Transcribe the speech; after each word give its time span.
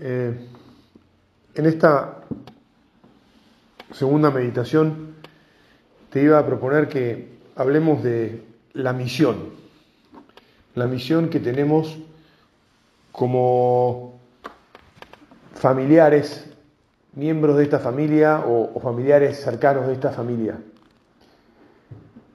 eh, 0.00 0.32
en 1.54 1.66
esta 1.66 2.20
segunda 3.92 4.30
meditación 4.30 5.14
te 6.10 6.22
iba 6.22 6.38
a 6.38 6.46
proponer 6.46 6.88
que 6.88 7.38
hablemos 7.56 8.02
de 8.02 8.44
la 8.74 8.92
misión, 8.92 9.50
la 10.74 10.86
misión 10.86 11.28
que 11.28 11.40
tenemos 11.40 11.98
como 13.10 14.20
familiares, 15.54 16.48
miembros 17.14 17.56
de 17.56 17.64
esta 17.64 17.80
familia 17.80 18.44
o, 18.46 18.70
o 18.74 18.80
familiares 18.80 19.40
cercanos 19.40 19.88
de 19.88 19.94
esta 19.94 20.12
familia, 20.12 20.58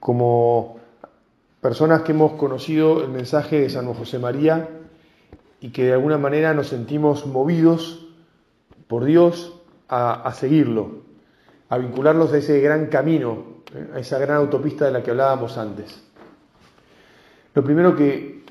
como 0.00 0.76
personas 1.62 2.02
que 2.02 2.12
hemos 2.12 2.32
conocido 2.32 3.02
el 3.02 3.08
mensaje 3.08 3.60
de 3.60 3.70
San 3.70 3.92
José 3.94 4.18
María, 4.18 4.68
y 5.64 5.70
que 5.70 5.84
de 5.86 5.94
alguna 5.94 6.18
manera 6.18 6.52
nos 6.52 6.68
sentimos 6.68 7.24
movidos 7.24 8.06
por 8.86 9.06
Dios 9.06 9.58
a, 9.88 10.30
seguirlo, 10.34 11.04
a 11.70 11.78
vincularnos 11.78 12.34
a 12.34 12.36
ese 12.36 12.60
gran 12.60 12.88
camino, 12.88 13.62
¿eh? 13.74 13.92
a 13.94 13.98
esa 13.98 14.18
gran 14.18 14.36
autopista 14.36 14.84
de 14.84 14.90
la 14.92 15.02
que 15.02 15.10
hablábamos 15.10 15.56
antes. 15.56 16.04
Lo 17.54 17.64
primero 17.64 17.96
que, 17.96 18.44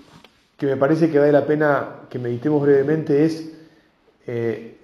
me 0.60 0.76
parece 0.76 1.12
que 1.12 1.20
vale 1.20 1.32
la 1.32 1.46
pena 1.46 1.88
que 2.10 2.18
meditemos 2.18 2.64
brevemente 2.64 3.26
es 3.26 3.60
eh, 4.26 4.80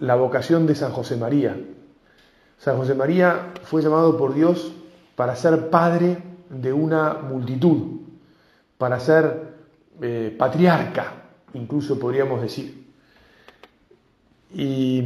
la 0.00 0.16
vocación 0.16 0.66
de 0.66 0.74
San 0.74 0.92
José 0.92 1.16
María. 1.16 1.56
San 2.58 2.76
José 2.76 2.94
María 2.94 3.54
fue 3.62 3.80
llamado 3.80 4.18
por 4.18 4.34
Dios 4.34 4.70
para 5.16 5.34
ser 5.34 5.70
padre 5.70 6.18
de 6.50 6.74
una 6.74 7.14
multitud, 7.14 8.02
para 8.76 9.00
ser 9.00 9.49
eh, 10.02 10.34
patriarca, 10.36 11.12
incluso 11.54 11.98
podríamos 11.98 12.40
decir. 12.40 12.86
Y 14.54 14.98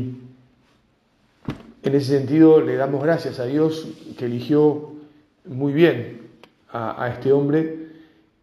en 1.83 1.95
ese 1.95 2.19
sentido 2.19 2.61
le 2.61 2.77
damos 2.77 3.03
gracias 3.03 3.41
a 3.41 3.45
Dios 3.45 3.87
que 4.17 4.25
eligió 4.27 4.93
muy 5.45 5.73
bien 5.73 6.23
a, 6.71 7.09
este 7.09 7.33
hombre 7.33 7.89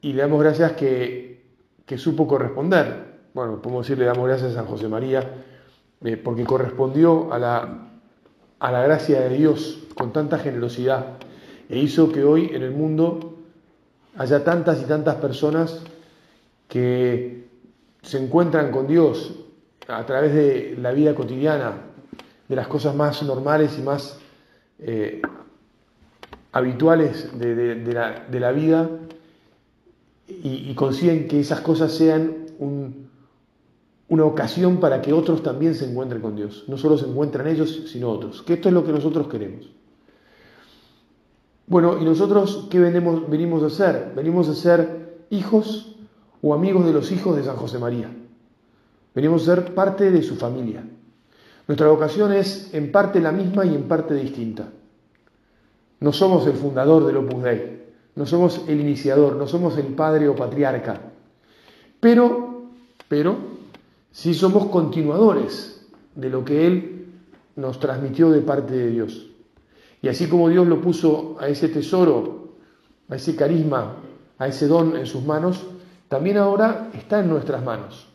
y 0.02 0.13
le 0.13 0.21
damos 0.21 0.41
gracias 0.41 0.73
que, 0.73 1.41
que, 1.85 1.97
supo 1.97 2.27
corresponder. 2.27 3.11
Bueno, 3.33 3.61
podemos 3.61 3.86
decir 3.86 3.97
le 3.97 4.05
damos 4.05 4.27
gracias 4.27 4.52
a 4.52 4.55
San 4.55 4.65
José 4.65 4.88
María 4.88 5.27
eh, 6.03 6.17
porque 6.17 6.43
correspondió 6.43 7.33
a 7.33 7.39
la, 7.39 7.89
a 8.59 8.71
la 8.71 8.83
gracia 8.83 9.21
de 9.21 9.38
Dios 9.38 9.83
con 9.95 10.13
tanta 10.13 10.38
generosidad 10.38 11.17
e 11.67 11.80
hizo 11.80 12.11
que 12.11 12.23
hoy 12.23 12.52
en 12.53 12.61
el 12.63 12.71
mundo 12.71 13.38
haya 14.17 14.43
tantas 14.43 14.81
y 14.81 14.86
tantas 14.86 15.15
personas 15.15 15.81
que 16.72 17.50
se 18.02 18.17
encuentran 18.17 18.72
con 18.72 18.88
Dios 18.88 19.33
a 19.89 20.05
través 20.05 20.33
de 20.33 20.77
la 20.80 20.94
vida 20.94 21.14
cotidiana, 21.14 21.73
de 22.47 22.55
las 22.55 22.69
cosas 22.69 22.95
más 22.95 23.22
normales 23.23 23.77
y 23.77 23.81
más 23.81 24.17
eh, 24.80 25.22
habituales 26.54 27.37
de, 27.37 28.39
la, 28.39 28.52
vida, 28.54 28.89
y, 30.30 30.73
consiguen 30.76 31.27
que 31.27 31.42
esas 31.42 31.59
cosas 31.59 31.92
sean 31.92 32.45
una 34.08 34.23
ocasión 34.23 34.80
para 34.80 35.02
que 35.02 35.11
otros 35.11 35.43
también 35.43 35.76
se 35.76 35.92
encuentren 35.92 36.21
con 36.21 36.38
Dios. 36.38 36.64
No 36.70 36.77
solo 36.77 36.98
se 36.98 37.05
encuentran 37.05 37.48
ellos, 37.48 37.83
sino 37.88 38.09
otros. 38.09 38.43
Que 38.43 38.53
esto 38.53 38.70
es 38.70 38.73
lo 38.73 38.86
que 38.86 38.93
nosotros 38.93 39.27
queremos. 39.27 39.70
Bueno, 41.67 42.02
¿y 42.02 42.05
nosotros 42.05 42.70
qué 42.70 42.80
venimos, 42.80 43.30
venimos 43.30 43.61
a 43.61 43.65
hacer? 43.65 44.14
Venimos 44.15 44.48
a 44.48 44.55
ser 44.55 45.26
hijos 45.30 45.90
o 46.41 46.53
amigos 46.53 46.85
de 46.85 46.93
los 46.93 47.11
hijos 47.11 47.35
de 47.35 47.43
San 47.43 47.55
José 47.55 47.79
María. 47.79 48.09
Venimos 49.13 49.43
a 49.43 49.55
ser 49.55 49.73
parte 49.73 50.09
de 50.11 50.23
su 50.23 50.35
familia. 50.35 50.83
Nuestra 51.67 51.87
vocación 51.87 52.33
es 52.33 52.73
en 52.73 52.91
parte 52.91 53.19
la 53.19 53.31
misma 53.31 53.65
y 53.65 53.75
en 53.75 53.83
parte 53.83 54.13
distinta. 54.15 54.69
No 55.99 56.11
somos 56.11 56.47
el 56.47 56.53
fundador 56.53 57.05
del 57.05 57.17
Opus 57.17 57.43
Dei, 57.43 57.83
no 58.15 58.25
somos 58.25 58.61
el 58.67 58.79
iniciador, 58.79 59.35
no 59.35 59.47
somos 59.47 59.77
el 59.77 59.87
padre 59.87 60.27
o 60.27 60.35
patriarca, 60.35 60.99
pero, 61.99 62.63
pero 63.08 63.37
sí 64.11 64.33
somos 64.33 64.65
continuadores 64.67 65.85
de 66.15 66.29
lo 66.29 66.43
que 66.43 66.65
Él 66.65 67.05
nos 67.55 67.79
transmitió 67.79 68.31
de 68.31 68.41
parte 68.41 68.73
de 68.73 68.87
Dios. 68.87 69.27
Y 70.02 70.08
así 70.08 70.27
como 70.27 70.49
Dios 70.49 70.67
lo 70.67 70.81
puso 70.81 71.37
a 71.39 71.47
ese 71.47 71.69
tesoro, 71.69 72.49
a 73.08 73.15
ese 73.15 73.35
carisma, 73.35 73.97
a 74.39 74.47
ese 74.47 74.67
don 74.67 74.97
en 74.97 75.05
sus 75.05 75.23
manos, 75.23 75.63
también 76.11 76.36
ahora 76.36 76.89
está 76.94 77.22
en 77.22 77.30
nuestras 77.30 77.64
manos. 77.64 78.10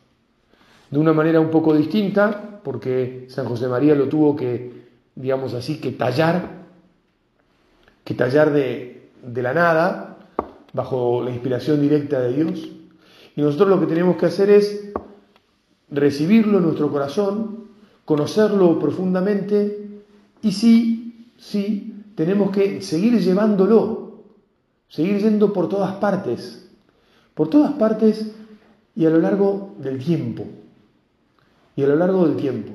De 0.91 0.99
una 0.99 1.15
manera 1.15 1.41
un 1.41 1.51
poco 1.51 1.75
distinta, 1.75 2.61
porque 2.63 3.25
San 3.31 3.47
José 3.47 3.69
María 3.69 3.95
lo 3.95 4.07
tuvo 4.07 4.37
que, 4.37 4.85
digamos 5.15 5.55
así, 5.55 5.81
que 5.81 5.93
tallar, 5.93 6.67
que 8.05 8.13
tallar 8.13 8.53
de, 8.53 9.09
de 9.23 9.43
la 9.43 9.55
nada, 9.55 10.19
bajo 10.75 11.23
la 11.23 11.31
inspiración 11.31 11.81
directa 11.81 12.21
de 12.21 12.35
Dios. 12.35 12.69
Y 13.35 13.41
nosotros 13.41 13.71
lo 13.71 13.81
que 13.81 13.87
tenemos 13.87 14.19
que 14.19 14.27
hacer 14.27 14.51
es 14.51 14.93
recibirlo 15.89 16.59
en 16.59 16.65
nuestro 16.65 16.91
corazón, 16.91 17.69
conocerlo 18.05 18.79
profundamente 18.79 20.03
y 20.43 20.53
sí, 20.53 21.31
sí, 21.39 22.05
tenemos 22.15 22.51
que 22.51 22.83
seguir 22.83 23.19
llevándolo, 23.19 24.21
seguir 24.87 25.17
yendo 25.19 25.55
por 25.55 25.71
todas 25.71 25.95
partes, 25.95 26.66
por 27.37 27.51
todas 27.51 27.75
partes 27.75 28.33
y 28.97 29.05
a 29.05 29.11
lo 29.11 29.19
largo 29.19 29.75
del 29.79 30.03
tiempo. 30.03 30.47
Y 31.77 31.83
a 31.83 31.87
lo 31.87 31.95
largo 31.95 32.27
del 32.27 32.37
tiempo. 32.39 32.73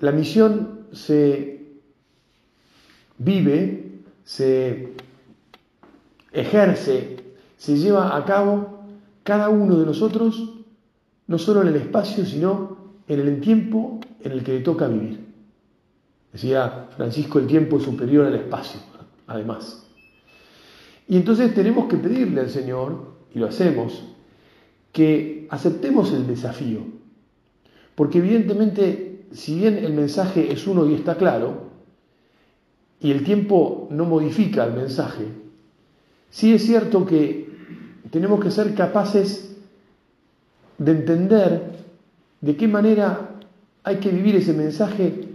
La 0.00 0.12
misión 0.12 0.80
se 0.92 1.64
vive, 3.16 4.02
se 4.22 4.92
ejerce, 6.30 7.24
se 7.56 7.78
lleva 7.78 8.14
a 8.14 8.24
cabo 8.26 8.80
cada 9.22 9.48
uno 9.48 9.78
de 9.78 9.86
nosotros, 9.86 10.52
no 11.26 11.38
solo 11.38 11.62
en 11.62 11.68
el 11.68 11.76
espacio, 11.76 12.26
sino 12.26 12.76
en 13.08 13.20
el 13.20 13.40
tiempo 13.40 13.98
en 14.20 14.32
el 14.32 14.44
que 14.44 14.52
le 14.52 14.60
toca 14.60 14.88
vivir. 14.88 15.24
Decía 16.34 16.88
Francisco, 16.94 17.38
el 17.38 17.46
tiempo 17.46 17.78
es 17.78 17.84
superior 17.84 18.26
al 18.26 18.34
espacio, 18.34 18.78
además. 19.26 19.83
Y 21.08 21.16
entonces 21.16 21.54
tenemos 21.54 21.86
que 21.88 21.96
pedirle 21.96 22.40
al 22.40 22.50
Señor, 22.50 23.14
y 23.34 23.38
lo 23.38 23.46
hacemos, 23.46 24.04
que 24.92 25.46
aceptemos 25.50 26.12
el 26.12 26.26
desafío. 26.26 26.80
Porque 27.94 28.18
evidentemente, 28.18 29.26
si 29.32 29.58
bien 29.58 29.76
el 29.78 29.92
mensaje 29.92 30.52
es 30.52 30.66
uno 30.66 30.88
y 30.88 30.94
está 30.94 31.16
claro, 31.16 31.64
y 33.00 33.10
el 33.10 33.24
tiempo 33.24 33.88
no 33.90 34.04
modifica 34.04 34.64
el 34.64 34.72
mensaje, 34.72 35.26
sí 36.30 36.54
es 36.54 36.64
cierto 36.64 37.04
que 37.04 37.48
tenemos 38.10 38.42
que 38.42 38.50
ser 38.50 38.74
capaces 38.74 39.56
de 40.78 40.92
entender 40.92 41.74
de 42.40 42.56
qué 42.56 42.68
manera 42.68 43.30
hay 43.82 43.96
que 43.96 44.10
vivir 44.10 44.36
ese 44.36 44.52
mensaje 44.52 45.28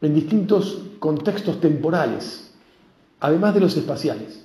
en 0.00 0.14
distintos 0.14 0.82
contextos 0.98 1.60
temporales, 1.60 2.52
además 3.20 3.54
de 3.54 3.60
los 3.60 3.76
espaciales. 3.76 4.43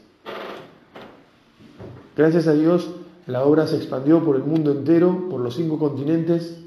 Gracias 2.20 2.48
a 2.48 2.54
Dios, 2.54 2.90
la 3.28 3.46
obra 3.46 3.66
se 3.66 3.78
expandió 3.78 4.22
por 4.22 4.36
el 4.36 4.44
mundo 4.44 4.74
entero, 4.74 5.30
por 5.30 5.40
los 5.40 5.56
cinco 5.56 5.80
continentes, 5.80 6.60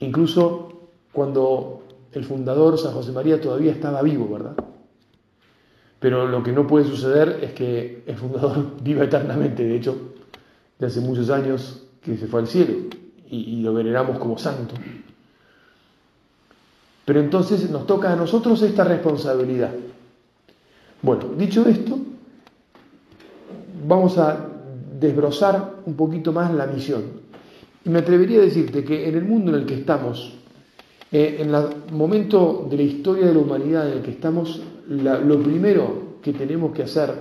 incluso 0.00 0.72
cuando 1.12 1.82
el 2.12 2.24
fundador, 2.24 2.78
San 2.78 2.94
José 2.94 3.12
María, 3.12 3.38
todavía 3.38 3.70
estaba 3.70 4.00
vivo, 4.00 4.26
¿verdad? 4.32 4.54
Pero 6.00 6.26
lo 6.26 6.42
que 6.42 6.52
no 6.52 6.66
puede 6.66 6.86
suceder 6.86 7.40
es 7.42 7.52
que 7.52 8.02
el 8.06 8.16
fundador 8.16 8.70
viva 8.82 9.04
eternamente, 9.04 9.62
de 9.62 9.76
hecho, 9.76 9.94
de 10.78 10.86
hace 10.86 11.00
muchos 11.00 11.28
años 11.28 11.82
que 12.00 12.16
se 12.16 12.26
fue 12.26 12.40
al 12.40 12.46
cielo 12.46 12.72
y, 13.28 13.36
y 13.36 13.60
lo 13.60 13.74
veneramos 13.74 14.18
como 14.18 14.38
santo. 14.38 14.74
Pero 17.04 17.20
entonces 17.20 17.68
nos 17.68 17.86
toca 17.86 18.10
a 18.10 18.16
nosotros 18.16 18.62
esta 18.62 18.84
responsabilidad. 18.84 19.74
Bueno, 21.02 21.26
dicho 21.36 21.68
esto, 21.68 21.98
vamos 23.86 24.18
a 24.18 24.48
desbrozar 24.98 25.82
un 25.84 25.94
poquito 25.94 26.32
más 26.32 26.52
la 26.52 26.66
misión. 26.66 27.04
Y 27.84 27.90
me 27.90 28.00
atrevería 28.00 28.38
a 28.40 28.44
decirte 28.44 28.84
que 28.84 29.08
en 29.08 29.14
el 29.16 29.24
mundo 29.24 29.52
en 29.52 29.60
el 29.60 29.66
que 29.66 29.74
estamos, 29.74 30.34
eh, 31.12 31.36
en 31.40 31.54
el 31.54 31.92
momento 31.92 32.66
de 32.68 32.76
la 32.76 32.82
historia 32.82 33.26
de 33.26 33.34
la 33.34 33.38
humanidad 33.38 33.88
en 33.88 33.98
el 33.98 34.02
que 34.02 34.10
estamos, 34.10 34.60
lo 34.88 35.42
primero 35.42 36.18
que 36.22 36.32
tenemos 36.32 36.72
que 36.72 36.82
hacer 36.82 37.14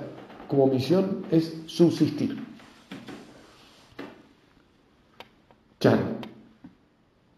como 0.47 0.67
misión 0.67 1.25
es 1.31 1.61
subsistir. 1.67 2.43
Chan, 5.79 5.99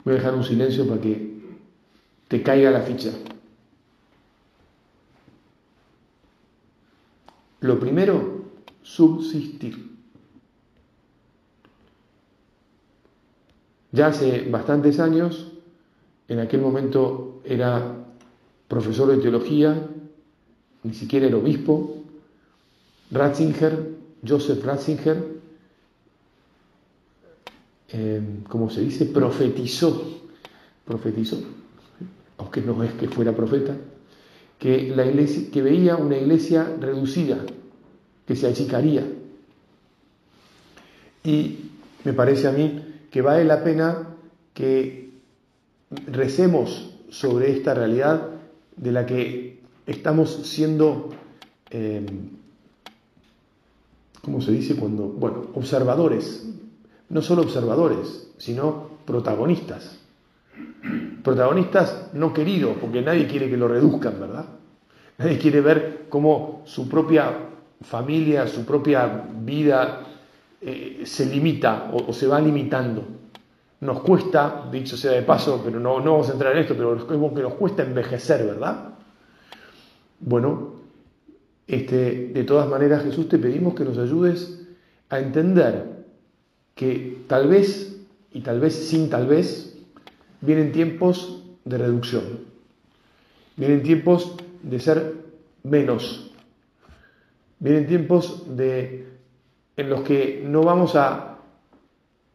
voy 0.06 0.14
a 0.14 0.18
dejar 0.18 0.36
un 0.36 0.44
silencio 0.44 0.88
para 0.88 1.02
que 1.02 1.38
te 2.28 2.42
caiga 2.42 2.72
la 2.72 2.82
ficha. 2.82 3.12
Lo 7.60 7.80
primero, 7.80 8.37
subsistir. 8.88 9.98
Ya 13.92 14.08
hace 14.08 14.48
bastantes 14.50 15.00
años, 15.00 15.52
en 16.28 16.40
aquel 16.40 16.62
momento 16.62 17.42
era 17.44 18.06
profesor 18.68 19.10
de 19.10 19.18
teología, 19.18 19.88
ni 20.84 20.94
siquiera 20.94 21.28
era 21.28 21.38
obispo, 21.38 22.04
Ratzinger, 23.12 23.96
Joseph 24.26 24.64
Ratzinger, 24.64 25.38
eh, 27.90 28.22
como 28.50 28.70
se 28.70 28.82
dice, 28.82 29.06
profetizó, 29.06 30.20
profetizó, 30.86 31.42
aunque 32.38 32.62
no 32.62 32.84
es 32.84 32.94
que 32.94 33.08
fuera 33.08 33.36
profeta, 33.36 33.76
que, 34.60 34.94
la 34.96 35.06
iglesia, 35.06 35.50
que 35.52 35.62
veía 35.62 35.98
una 35.98 36.18
iglesia 36.18 36.76
reducida, 36.80 37.46
que 38.28 38.36
se 38.36 38.48
achicaría. 38.48 39.08
Y 41.24 41.60
me 42.04 42.14
parece 42.14 42.48
a 42.48 42.52
mí 42.52 42.84
que 43.10 43.22
vale 43.22 43.46
la 43.46 43.64
pena 43.64 44.10
que 44.54 45.10
recemos 46.08 46.94
sobre 47.10 47.52
esta 47.52 47.74
realidad 47.74 48.30
de 48.76 48.92
la 48.92 49.06
que 49.06 49.62
estamos 49.86 50.30
siendo, 50.44 51.10
eh, 51.72 52.06
¿cómo 54.22 54.42
se 54.42 54.52
dice? 54.52 54.76
Cuando, 54.76 55.08
bueno, 55.08 55.48
observadores, 55.54 56.46
no 57.10 57.22
solo 57.22 57.44
observadores, 57.44 58.30
sino 58.38 58.90
protagonistas. 59.06 60.00
Protagonistas 61.24 62.10
no 62.14 62.34
queridos, 62.34 62.78
porque 62.80 63.02
nadie 63.02 63.28
quiere 63.28 63.50
que 63.50 63.58
lo 63.58 63.68
reduzcan, 63.68 64.20
¿verdad? 64.20 64.46
Nadie 65.18 65.38
quiere 65.38 65.62
ver 65.62 66.06
cómo 66.10 66.62
su 66.66 66.88
propia 66.88 67.48
familia, 67.82 68.48
su 68.48 68.66
propia 68.66 69.26
vida 69.42 70.04
eh, 70.62 71.02
se 71.06 71.26
limita 71.26 71.92
o, 71.94 72.12
se 72.14 72.28
va 72.28 72.40
limitando. 72.40 73.04
Nos 73.82 74.02
cuesta, 74.02 74.68
dicho 74.72 74.98
sea 74.98 75.12
de 75.12 75.22
paso, 75.22 75.62
pero 75.64 75.80
no, 75.80 76.00
no 76.00 76.14
vamos 76.14 76.30
a 76.30 76.34
entrar 76.34 76.54
en 76.54 76.64
esto, 76.64 76.76
pero 76.76 77.08
que 77.34 77.42
nos 77.42 77.54
cuesta 77.54 77.84
envejecer, 77.84 78.46
¿verdad? 78.46 78.90
Bueno, 80.20 80.74
este, 81.68 82.30
de 82.30 82.44
todas 82.44 82.68
maneras, 82.68 83.04
Jesús, 83.04 83.30
te 83.30 83.38
pedimos 83.38 83.76
que 83.76 83.84
nos 83.84 83.98
ayudes 83.98 84.66
a 85.10 85.20
entender 85.20 86.06
que 86.74 87.20
tal 87.28 87.48
vez, 87.48 88.00
y 88.32 88.42
tal 88.42 88.60
vez 88.60 88.74
sin 88.74 89.10
tal 89.10 89.28
vez, 89.28 89.78
vienen 90.42 90.72
tiempos 90.72 91.44
de 91.66 91.78
reducción, 91.78 92.24
vienen 93.58 93.84
tiempos 93.84 94.36
de 94.64 94.80
ser 94.80 95.14
menos, 95.64 96.27
vienen 97.60 97.88
tiempos 97.88 98.56
de, 98.56 99.08
en 99.76 99.90
los 99.90 100.02
que 100.02 100.44
no 100.46 100.64
vamos 100.64 100.96
a, 100.96 101.38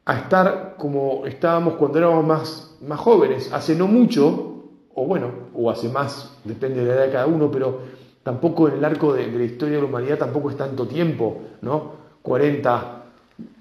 a 0.04 0.18
estar 0.18 0.74
como 0.78 1.26
estábamos 1.26 1.74
cuando 1.74 1.98
éramos 1.98 2.24
más, 2.24 2.76
más 2.86 2.98
jóvenes, 2.98 3.52
hace 3.52 3.74
no 3.76 3.86
mucho, 3.86 4.64
o 4.94 5.06
bueno, 5.06 5.30
o 5.54 5.70
hace 5.70 5.88
más, 5.88 6.36
depende 6.44 6.80
de 6.80 6.86
la 6.86 6.94
edad 6.94 7.06
de 7.06 7.12
cada 7.12 7.26
uno, 7.26 7.50
pero 7.50 7.80
tampoco 8.22 8.68
en 8.68 8.74
el 8.74 8.84
arco 8.84 9.12
de, 9.12 9.30
la 9.30 9.44
historia 9.44 9.76
de 9.76 9.82
la 9.82 9.88
humanidad 9.88 10.18
tampoco 10.18 10.50
es 10.50 10.56
tanto 10.56 10.86
tiempo, 10.86 11.42
¿no? 11.60 11.92
40, 12.22 13.04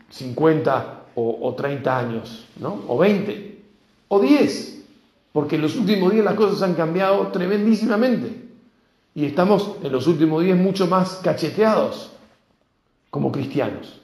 50 0.09 0.97
o, 1.15 1.53
30 1.55 1.97
años, 1.97 2.47
¿no? 2.59 2.83
O 2.87 2.97
20, 2.97 3.61
o 4.07 4.19
10, 4.19 4.85
porque 5.33 5.55
en 5.55 5.61
los 5.61 5.75
últimos 5.75 6.11
días 6.11 6.25
las 6.25 6.35
cosas 6.35 6.61
han 6.61 6.73
cambiado 6.73 7.27
tremendísimamente. 7.27 8.50
Y 9.13 9.25
estamos 9.25 9.75
en 9.83 9.91
los 9.91 10.07
últimos 10.07 10.43
días 10.43 10.57
mucho 10.57 10.87
más 10.87 11.15
cacheteados 11.23 12.11
como 13.09 13.31
cristianos. 13.31 13.99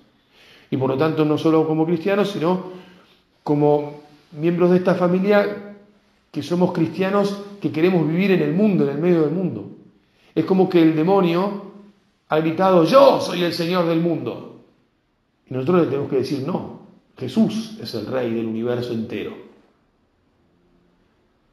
Y 0.69 0.77
por 0.77 0.89
lo 0.89 0.97
tanto, 0.97 1.23
no 1.23 1.37
solo 1.37 1.65
como 1.65 1.85
cristianos, 1.85 2.31
sino 2.31 2.71
como 3.43 4.01
miembros 4.33 4.71
de 4.71 4.77
esta 4.77 4.95
familia 4.95 5.75
que 6.31 6.43
somos 6.43 6.73
cristianos 6.73 7.41
que 7.61 7.71
queremos 7.71 8.07
vivir 8.07 8.31
en 8.31 8.41
el 8.41 8.53
mundo, 8.53 8.83
en 8.83 8.89
el 8.91 8.97
medio 8.97 9.21
del 9.21 9.31
mundo. 9.31 9.69
Es 10.35 10.45
como 10.45 10.69
que 10.69 10.81
el 10.81 10.95
demonio 10.95 11.71
ha 12.29 12.39
gritado, 12.39 12.83
yo 12.83 13.21
soy 13.21 13.43
el 13.43 13.53
Señor 13.53 13.85
del 13.87 14.01
mundo. 14.01 14.61
Y 15.49 15.53
nosotros 15.53 15.81
le 15.81 15.87
tenemos 15.87 16.09
que 16.09 16.17
decir, 16.17 16.45
no, 16.45 16.81
Jesús 17.17 17.77
es 17.81 17.93
el 17.95 18.05
rey 18.05 18.33
del 18.33 18.45
universo 18.45 18.91
entero. 18.91 19.33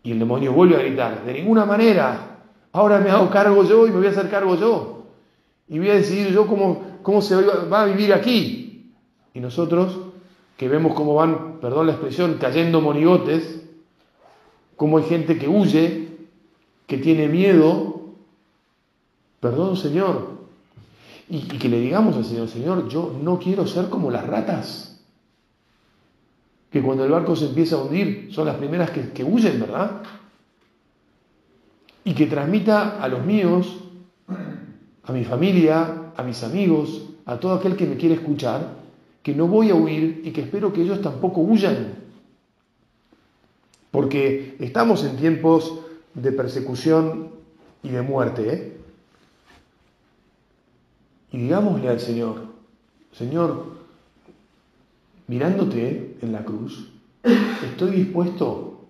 Y 0.02 0.10
el 0.10 0.18
demonio 0.18 0.52
vuelve 0.52 0.76
a 0.76 0.80
gritar, 0.80 1.24
de 1.24 1.32
ninguna 1.32 1.64
manera, 1.64 2.33
ahora 2.74 2.98
me 2.98 3.08
hago 3.08 3.30
cargo 3.30 3.62
yo 3.64 3.86
y 3.86 3.90
me 3.90 3.98
voy 3.98 4.08
a 4.08 4.10
hacer 4.10 4.28
cargo 4.28 4.56
yo. 4.56 5.04
Y 5.68 5.78
voy 5.78 5.90
a 5.90 5.94
decidir 5.94 6.32
yo 6.32 6.46
cómo, 6.46 6.98
cómo 7.02 7.22
se 7.22 7.36
va 7.36 7.82
a 7.82 7.86
vivir 7.86 8.12
aquí. 8.12 8.92
Y 9.32 9.40
nosotros, 9.40 9.96
que 10.56 10.68
vemos 10.68 10.94
cómo 10.94 11.14
van, 11.14 11.60
perdón 11.60 11.86
la 11.86 11.92
expresión, 11.92 12.36
cayendo 12.38 12.80
monigotes, 12.80 13.62
cómo 14.76 14.98
hay 14.98 15.04
gente 15.04 15.38
que 15.38 15.48
huye, 15.48 16.08
que 16.86 16.98
tiene 16.98 17.28
miedo, 17.28 18.10
perdón 19.38 19.76
Señor, 19.76 20.34
y, 21.28 21.42
que 21.42 21.68
le 21.68 21.80
digamos 21.80 22.16
al 22.16 22.24
Señor, 22.24 22.48
Señor, 22.48 22.88
yo 22.88 23.14
no 23.22 23.38
quiero 23.38 23.66
ser 23.66 23.88
como 23.88 24.10
las 24.10 24.26
ratas, 24.26 25.00
que 26.70 26.82
cuando 26.82 27.04
el 27.04 27.12
barco 27.12 27.36
se 27.36 27.46
empieza 27.46 27.76
a 27.76 27.84
hundir 27.84 28.30
son 28.32 28.46
las 28.46 28.56
primeras 28.56 28.90
que, 28.90 29.10
que 29.10 29.22
huyen, 29.22 29.60
¿verdad? 29.60 30.02
Y 32.04 32.14
que 32.14 32.26
transmita 32.26 33.02
a 33.02 33.08
los 33.08 33.24
míos, 33.24 33.78
a 35.02 35.12
mi 35.12 35.24
familia, 35.24 36.12
a 36.16 36.22
mis 36.22 36.42
amigos, 36.44 37.08
a 37.24 37.38
todo 37.38 37.54
aquel 37.54 37.76
que 37.76 37.86
me 37.86 37.96
quiere 37.96 38.14
escuchar, 38.14 38.76
que 39.22 39.34
no 39.34 39.46
voy 39.46 39.70
a 39.70 39.74
huir 39.74 40.22
y 40.24 40.30
que 40.32 40.42
espero 40.42 40.72
que 40.72 40.82
ellos 40.82 41.00
tampoco 41.00 41.40
huyan. 41.40 41.94
Porque 43.90 44.56
estamos 44.60 45.04
en 45.04 45.16
tiempos 45.16 45.80
de 46.14 46.32
persecución 46.32 47.28
y 47.82 47.88
de 47.88 48.02
muerte. 48.02 48.52
¿eh? 48.52 48.74
y 51.34 51.38
digámosle 51.38 51.88
al 51.88 51.98
Señor, 51.98 52.42
Señor, 53.10 53.72
mirándote 55.26 56.16
en 56.22 56.30
la 56.30 56.44
cruz, 56.44 56.92
estoy 57.24 57.90
dispuesto 57.90 58.86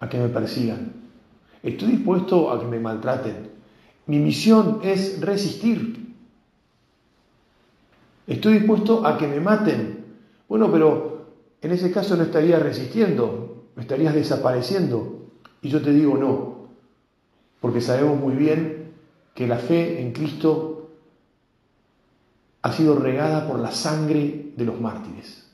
a 0.00 0.08
que 0.08 0.18
me 0.18 0.28
persigan, 0.28 0.92
estoy 1.62 1.92
dispuesto 1.92 2.50
a 2.50 2.60
que 2.60 2.66
me 2.66 2.80
maltraten. 2.80 3.50
Mi 4.06 4.18
misión 4.18 4.80
es 4.82 5.20
resistir. 5.20 6.14
Estoy 8.26 8.54
dispuesto 8.54 9.06
a 9.06 9.16
que 9.18 9.28
me 9.28 9.40
maten. 9.40 10.04
Bueno, 10.48 10.70
pero 10.70 11.26
en 11.60 11.72
ese 11.72 11.92
caso 11.92 12.16
no 12.16 12.24
estarías 12.24 12.62
resistiendo, 12.62 13.64
estarías 13.76 14.14
desapareciendo. 14.14 15.28
Y 15.62 15.68
yo 15.68 15.80
te 15.80 15.92
digo 15.92 16.16
no, 16.16 16.68
porque 17.60 17.80
sabemos 17.80 18.18
muy 18.18 18.34
bien 18.34 18.92
que 19.34 19.46
la 19.46 19.58
fe 19.58 20.00
en 20.02 20.12
Cristo 20.12 20.90
ha 22.62 22.72
sido 22.72 22.96
regada 22.96 23.48
por 23.48 23.58
la 23.58 23.70
sangre 23.70 24.52
de 24.56 24.64
los 24.64 24.80
mártires. 24.80 25.48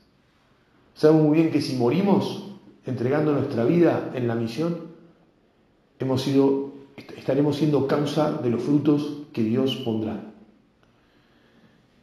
Sabemos 0.93 1.23
muy 1.23 1.37
bien 1.37 1.51
que 1.51 1.61
si 1.61 1.75
morimos 1.75 2.55
entregando 2.85 3.31
nuestra 3.31 3.63
vida 3.63 4.11
en 4.13 4.27
la 4.27 4.35
misión, 4.35 4.88
hemos 5.99 6.21
sido, 6.21 6.71
estaremos 7.17 7.57
siendo 7.57 7.87
causa 7.87 8.31
de 8.31 8.49
los 8.49 8.63
frutos 8.63 9.23
que 9.33 9.43
Dios 9.43 9.75
pondrá. 9.85 10.23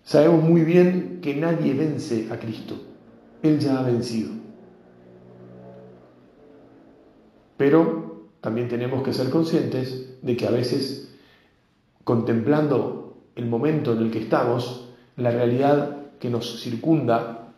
Sabemos 0.05 0.45
muy 0.45 0.63
bien 0.63 1.19
que 1.21 1.35
nadie 1.35 1.75
vence 1.75 2.29
a 2.31 2.39
Cristo. 2.39 2.77
Él 3.43 3.59
ya 3.59 3.81
ha 3.81 3.83
vencido. 3.83 4.31
Pero 7.57 8.29
también 8.41 8.69
tenemos 8.69 9.03
que 9.03 9.13
ser 9.13 9.31
conscientes 9.31 10.23
de 10.23 10.37
que 10.37 10.47
a 10.47 10.51
veces, 10.51 11.13
contemplando 12.05 13.17
el 13.35 13.47
momento 13.47 13.93
en 13.93 13.99
el 13.99 14.11
que 14.11 14.21
estamos, 14.21 14.89
la 15.17 15.31
realidad 15.31 15.97
que 16.21 16.31
nos 16.31 16.61
circunda, 16.61 17.49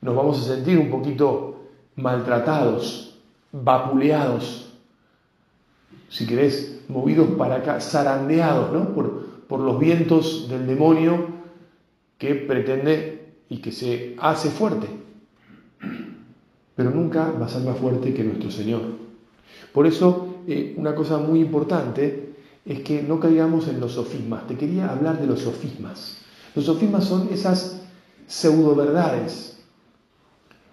nos 0.00 0.16
vamos 0.16 0.40
a 0.40 0.54
sentir 0.54 0.78
un 0.78 0.90
poquito 0.90 1.60
maltratados, 1.96 3.18
vapuleados, 3.52 4.69
si 6.10 6.26
querés, 6.26 6.82
movidos 6.88 7.30
para 7.38 7.56
acá, 7.56 7.80
zarandeados 7.80 8.72
¿no? 8.72 8.92
por, 8.92 9.26
por 9.46 9.60
los 9.60 9.78
vientos 9.78 10.48
del 10.48 10.66
demonio 10.66 11.28
que 12.18 12.34
pretende 12.34 13.32
y 13.48 13.58
que 13.58 13.72
se 13.72 14.16
hace 14.18 14.50
fuerte. 14.50 14.88
pero 16.74 16.90
nunca 16.90 17.30
va 17.30 17.46
a 17.46 17.48
ser 17.48 17.62
más 17.62 17.78
fuerte 17.78 18.12
que 18.12 18.24
nuestro 18.24 18.50
Señor. 18.50 18.82
Por 19.72 19.86
eso, 19.86 20.42
eh, 20.46 20.74
una 20.76 20.94
cosa 20.94 21.18
muy 21.18 21.40
importante 21.40 22.34
es 22.66 22.80
que 22.80 23.02
no 23.02 23.20
caigamos 23.20 23.68
en 23.68 23.80
los 23.80 23.92
sofismas. 23.92 24.46
Te 24.46 24.56
quería 24.56 24.90
hablar 24.90 25.20
de 25.20 25.26
los 25.26 25.40
sofismas. 25.40 26.18
Los 26.54 26.64
sofismas 26.64 27.04
son 27.04 27.28
esas 27.32 27.82
pseudo 28.26 28.74
verdades, 28.74 29.58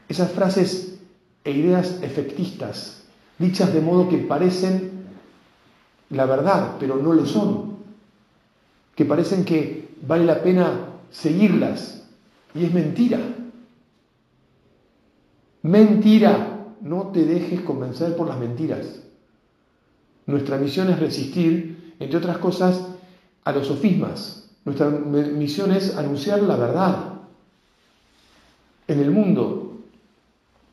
esas 0.09 0.31
frases 0.31 0.99
e 1.43 1.51
ideas 1.51 1.99
efectistas, 2.01 3.03
dichas 3.39 3.73
de 3.73 3.81
modo 3.81 4.09
que 4.09 4.17
parecen 4.17 4.96
la 6.09 6.25
verdad, 6.25 6.75
pero 6.79 6.95
no 6.97 7.13
lo 7.13 7.25
son, 7.25 7.77
que 8.95 9.05
parecen 9.05 9.45
que 9.45 9.89
vale 10.01 10.25
la 10.25 10.41
pena 10.41 10.89
seguirlas, 11.11 12.03
y 12.53 12.65
es 12.65 12.73
mentira. 12.73 13.19
Mentira, 15.63 16.65
no 16.81 17.07
te 17.07 17.25
dejes 17.25 17.61
convencer 17.61 18.15
por 18.15 18.27
las 18.27 18.39
mentiras. 18.39 19.01
Nuestra 20.25 20.57
misión 20.57 20.89
es 20.89 20.99
resistir, 20.99 21.95
entre 21.99 22.17
otras 22.17 22.37
cosas, 22.37 22.87
a 23.43 23.51
los 23.51 23.67
sofismas. 23.67 24.49
Nuestra 24.65 24.89
misión 24.89 25.71
es 25.71 25.95
anunciar 25.95 26.41
la 26.41 26.57
verdad 26.57 27.13
en 28.87 28.99
el 28.99 29.11
mundo, 29.11 29.77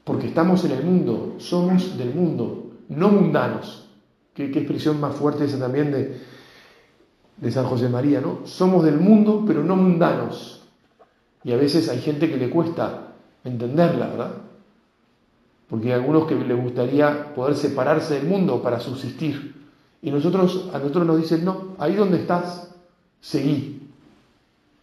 porque 0.05 0.29
estamos 0.29 0.65
en 0.65 0.73
el 0.73 0.85
mundo, 0.85 1.37
somos 1.39 1.97
del 1.97 2.15
mundo, 2.15 2.73
no 2.89 3.09
mundanos. 3.09 3.84
Qué, 4.35 4.47
expresión 4.47 5.01
más 5.01 5.15
fuerte 5.15 5.45
esa 5.45 5.59
también 5.59 5.93
de, 5.93 6.21
de 7.37 7.53
San 7.53 7.67
José 7.67 7.89
María, 7.89 8.21
¿no? 8.21 8.41
Somos 8.45 8.85
del 8.85 8.99
mundo, 8.99 9.45
pero 9.47 9.63
no 9.63 9.77
mundanos. 9.77 10.63
Y 11.45 11.53
a 11.53 11.57
veces 11.57 11.89
hay 11.89 12.01
gente 12.01 12.29
que 12.29 12.37
le 12.37 12.51
cuesta 12.51 13.13
entenderla, 13.45 14.09
¿verdad? 14.09 14.33
Porque 15.69 15.89
hay 15.89 16.01
algunos 16.01 16.27
que 16.27 16.35
les 16.35 16.61
gustaría 16.61 17.35
poder 17.35 17.55
separarse 17.55 18.15
del 18.15 18.27
mundo 18.27 18.61
para 18.61 18.81
subsistir. 18.81 19.55
Y 20.03 20.11
nosotros, 20.11 20.69
a 20.73 20.79
nosotros 20.79 21.07
nos 21.07 21.19
dicen, 21.19 21.45
no, 21.45 21.77
ahí 21.79 21.95
donde 21.95 22.19
estás, 22.19 22.75
seguí. 23.21 23.89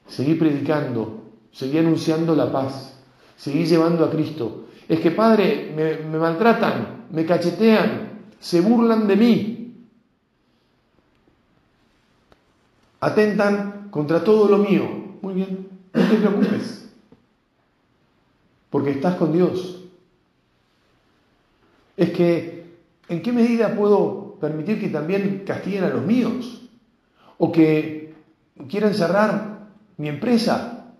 Seguí 0.08 0.36
predicando, 0.36 1.22
seguí 1.52 1.78
anunciando 1.78 2.36
la 2.36 2.52
paz, 2.52 2.98
seguí 3.38 3.66
llevando 3.66 4.06
a 4.06 4.12
Cristo. 4.12 4.66
Es 4.88 5.00
que, 5.00 5.12
Padre, 5.12 5.74
me 6.10 6.18
maltratan, 6.18 7.06
me 7.12 7.26
cachetean, 7.26 8.11
se 8.42 8.60
burlan 8.60 9.08
de 9.08 9.16
mí, 9.16 9.74
atentan 13.00 13.88
contra 13.92 14.24
todo 14.24 14.50
lo 14.50 14.58
mío. 14.58 14.84
Muy 15.22 15.36
bien, 15.36 15.70
no 15.94 16.02
te 16.02 16.16
preocupes, 16.16 16.92
porque 18.72 18.92
estás 18.92 19.16
con 19.16 19.32
Dios. 19.32 19.86
Es 21.96 22.10
que, 22.10 22.66
¿en 23.10 23.22
qué 23.22 23.32
medida 23.32 23.76
puedo 23.76 24.38
permitir 24.42 24.80
que 24.80 24.90
también 24.90 25.44
castiguen 25.46 25.84
a 25.84 25.90
los 25.90 26.04
míos? 26.04 26.68
O 27.38 27.52
que 27.52 28.16
quieran 28.68 28.96
cerrar 28.96 29.68
mi 29.98 30.08
empresa, 30.10 30.94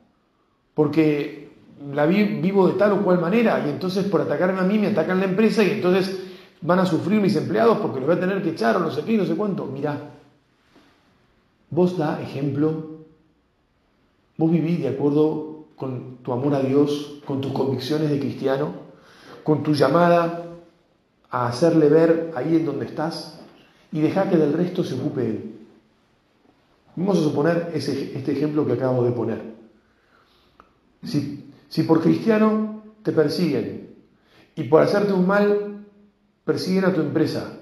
porque 0.76 1.50
la 1.92 2.06
vivo 2.06 2.68
de 2.68 2.74
tal 2.76 2.92
o 2.92 3.04
cual 3.04 3.20
manera, 3.20 3.64
y 3.66 3.70
entonces 3.72 4.06
por 4.06 4.22
atacarme 4.22 4.60
a 4.60 4.64
mí 4.64 4.78
me 4.78 4.88
atacan 4.88 5.20
la 5.20 5.26
empresa, 5.26 5.64
y 5.64 5.72
entonces 5.72 6.31
van 6.62 6.80
a 6.80 6.86
sufrir 6.86 7.20
mis 7.20 7.36
empleados 7.36 7.80
porque 7.80 8.00
los 8.00 8.08
voy 8.08 8.18
a 8.18 8.20
tener 8.20 8.42
que 8.42 8.52
echar 8.52 8.78
o 8.78 8.80
no 8.80 8.92
sé 8.92 9.04
qué, 9.04 9.18
no 9.18 9.26
sé 9.26 9.36
cuánto. 9.36 9.66
Mirá, 9.66 10.12
vos 11.70 11.98
da 11.98 12.22
ejemplo, 12.22 13.00
vos 14.38 14.52
vivís 14.52 14.80
de 14.82 14.90
acuerdo 14.90 15.66
con 15.76 16.18
tu 16.18 16.32
amor 16.32 16.54
a 16.54 16.62
Dios, 16.62 17.22
con 17.26 17.42
tus 17.42 17.52
convicciones 17.52 18.10
de 18.10 18.20
cristiano, 18.20 18.74
con 19.44 19.64
tu 19.64 19.74
llamada 19.74 20.46
a 21.32 21.48
hacerle 21.48 21.90
ver 21.90 22.32
ahí 22.36 22.56
en 22.56 22.66
donde 22.66 22.86
estás 22.86 23.40
y 23.92 24.02
deja 24.02 24.30
que 24.30 24.38
del 24.38 24.54
resto 24.54 24.84
se 24.84 24.96
ocupe 24.96 25.26
Él. 25.26 25.56
Vamos 26.96 27.18
a 27.18 27.24
suponer 27.24 27.72
ese, 27.74 28.16
este 28.16 28.34
ejemplo 28.34 28.66
que 28.66 28.74
acabo 28.74 29.04
de 29.04 29.12
poner. 29.12 29.42
Si, 31.04 31.52
si 31.70 31.84
por 31.84 32.02
cristiano 32.02 32.84
te 33.02 33.12
persiguen 33.12 33.90
y 34.56 34.64
por 34.64 34.82
hacerte 34.82 35.14
un 35.14 35.26
mal 35.26 35.81
persiguen 36.46 36.86
a 36.86 36.94
tu 36.94 37.02
empresa, 37.02 37.62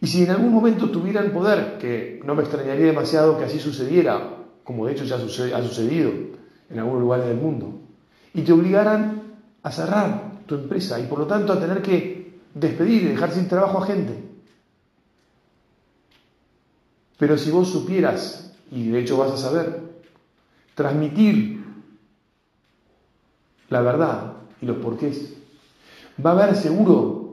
y 0.00 0.06
si 0.06 0.22
en 0.22 0.30
algún 0.30 0.52
momento 0.52 0.90
tuvieran 0.90 1.32
poder, 1.32 1.78
que 1.78 2.20
no 2.24 2.34
me 2.34 2.42
extrañaría 2.42 2.86
demasiado 2.86 3.38
que 3.38 3.44
así 3.44 3.58
sucediera, 3.58 4.36
como 4.62 4.86
de 4.86 4.92
hecho 4.92 5.04
ya 5.04 5.16
ha 5.16 5.62
sucedido 5.62 6.12
en 6.68 6.78
algunos 6.78 7.00
lugares 7.00 7.26
del 7.26 7.38
mundo, 7.38 7.80
y 8.34 8.42
te 8.42 8.52
obligaran 8.52 9.22
a 9.62 9.72
cerrar 9.72 10.32
tu 10.46 10.56
empresa 10.56 11.00
y 11.00 11.06
por 11.06 11.20
lo 11.20 11.26
tanto 11.26 11.54
a 11.54 11.60
tener 11.60 11.80
que 11.80 12.34
despedir 12.52 13.02
y 13.04 13.06
dejar 13.06 13.32
sin 13.32 13.48
trabajo 13.48 13.82
a 13.82 13.86
gente. 13.86 14.22
Pero 17.16 17.38
si 17.38 17.50
vos 17.50 17.70
supieras, 17.70 18.52
y 18.70 18.88
de 18.88 19.00
hecho 19.00 19.16
vas 19.16 19.32
a 19.32 19.38
saber, 19.38 19.80
transmitir 20.74 21.64
la 23.70 23.80
verdad 23.80 24.34
y 24.60 24.66
los 24.66 24.76
porqués, 24.78 25.32
va 26.24 26.30
a 26.30 26.32
haber 26.34 26.56
seguro 26.56 27.23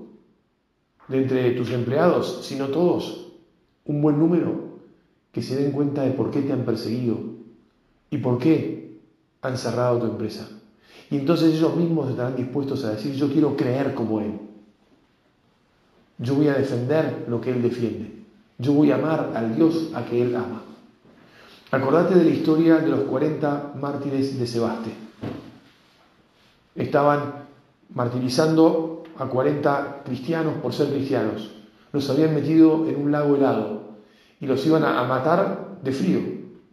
de 1.11 1.21
entre 1.21 1.51
tus 1.51 1.71
empleados, 1.71 2.39
si 2.43 2.55
no 2.55 2.69
todos, 2.69 3.27
un 3.85 4.01
buen 4.01 4.17
número 4.17 4.71
que 5.31 5.41
se 5.41 5.61
den 5.61 5.71
cuenta 5.71 6.03
de 6.03 6.11
por 6.11 6.31
qué 6.31 6.41
te 6.41 6.53
han 6.53 6.63
perseguido 6.63 7.17
y 8.09 8.17
por 8.17 8.39
qué 8.39 8.97
han 9.41 9.57
cerrado 9.57 9.99
tu 9.99 10.05
empresa. 10.05 10.49
Y 11.09 11.17
entonces 11.17 11.53
ellos 11.53 11.75
mismos 11.75 12.09
estarán 12.09 12.37
dispuestos 12.37 12.85
a 12.85 12.91
decir, 12.91 13.13
yo 13.13 13.29
quiero 13.29 13.57
creer 13.57 13.93
como 13.93 14.21
Él. 14.21 14.39
Yo 16.17 16.35
voy 16.35 16.47
a 16.47 16.53
defender 16.53 17.25
lo 17.27 17.41
que 17.41 17.51
Él 17.51 17.61
defiende. 17.61 18.23
Yo 18.57 18.73
voy 18.73 18.91
a 18.91 18.95
amar 18.95 19.31
al 19.35 19.55
Dios 19.55 19.91
a 19.93 20.05
que 20.05 20.21
Él 20.21 20.35
ama. 20.35 20.63
Acordate 21.71 22.15
de 22.15 22.23
la 22.23 22.29
historia 22.29 22.77
de 22.77 22.89
los 22.89 23.01
40 23.01 23.73
mártires 23.79 24.39
de 24.39 24.47
Sebaste. 24.47 24.91
Estaban 26.75 27.45
martirizando 27.93 28.90
a 29.21 29.27
40 29.27 30.01
cristianos 30.03 30.55
por 30.55 30.73
ser 30.73 30.89
cristianos. 30.89 31.51
Los 31.91 32.09
habían 32.09 32.33
metido 32.33 32.87
en 32.87 32.99
un 32.99 33.11
lago 33.11 33.35
helado 33.35 33.81
y 34.39 34.47
los 34.47 34.65
iban 34.65 34.83
a, 34.83 35.03
matar 35.03 35.77
de 35.83 35.91
frío. 35.91 36.19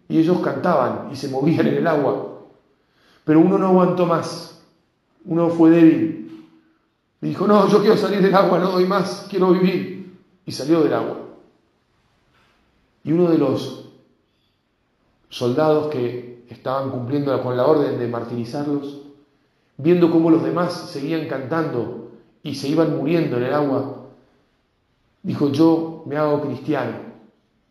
Y 0.08 0.18
ellos 0.18 0.40
cantaban 0.40 1.10
y 1.12 1.16
se 1.16 1.28
movían 1.28 1.66
en 1.66 1.74
el 1.74 1.86
agua. 1.86 2.40
Pero 3.24 3.40
uno 3.40 3.58
no 3.58 3.66
aguantó 3.66 4.06
más. 4.06 4.62
Uno 5.26 5.50
fue 5.50 5.70
débil. 5.70 6.48
Y 7.20 7.28
dijo, 7.28 7.46
no, 7.46 7.68
yo 7.68 7.80
quiero 7.80 7.98
salir 7.98 8.22
del 8.22 8.34
agua, 8.34 8.58
no 8.58 8.70
doy 8.70 8.86
más, 8.86 9.26
quiero 9.28 9.52
vivir. 9.52 10.16
Y 10.46 10.52
salió 10.52 10.82
del 10.82 10.94
agua. 10.94 11.18
Y 13.04 13.12
uno 13.12 13.28
de 13.28 13.36
los 13.36 13.90
soldados 15.28 15.88
que 15.88 16.46
estaban 16.48 16.90
cumpliendo 16.90 17.42
con 17.42 17.58
la 17.58 17.66
orden 17.66 17.98
de 17.98 18.08
martirizarlos, 18.08 19.02
viendo 19.76 20.10
cómo 20.10 20.30
los 20.30 20.42
demás 20.42 20.72
seguían 20.72 21.28
cantando 21.28 21.97
y 22.42 22.54
se 22.54 22.68
iban 22.68 22.96
muriendo 22.96 23.36
en 23.36 23.44
el 23.44 23.54
agua, 23.54 24.06
dijo, 25.22 25.50
yo 25.52 26.02
me 26.06 26.16
hago 26.16 26.42
cristiano 26.42 26.96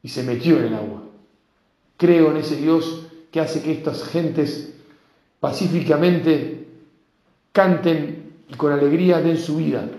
y 0.03 0.09
se 0.09 0.23
metió 0.23 0.57
en 0.57 0.65
el 0.65 0.73
agua. 0.73 1.03
Creo 1.97 2.31
en 2.31 2.37
ese 2.37 2.57
Dios 2.57 3.07
que 3.31 3.39
hace 3.39 3.61
que 3.63 3.71
estas 3.71 4.03
gentes 4.03 4.73
pacíficamente 5.39 6.67
canten 7.51 8.33
y 8.47 8.53
con 8.55 8.71
alegría 8.71 9.21
den 9.21 9.37
su 9.37 9.57
vida. 9.57 9.89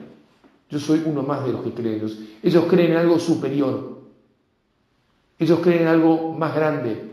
Yo 0.70 0.78
soy 0.78 1.02
uno 1.04 1.22
más 1.22 1.44
de 1.44 1.52
los 1.52 1.62
que 1.62 1.72
creen. 1.72 1.96
Ellos, 1.96 2.18
ellos 2.42 2.64
creen 2.68 2.92
en 2.92 2.98
algo 2.98 3.18
superior. 3.18 3.98
Ellos 5.38 5.60
creen 5.60 5.82
en 5.82 5.88
algo 5.88 6.32
más 6.34 6.54
grande. 6.54 7.10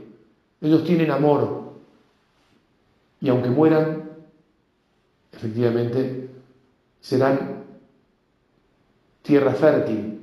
Ellos 0.62 0.84
tienen 0.84 1.12
amor. 1.12 1.74
Y 3.22 3.30
aunque 3.30 3.50
mueran, 3.50 4.10
efectivamente, 5.32 6.30
serán 7.06 7.64
tierra 9.22 9.54
fértil, 9.54 10.20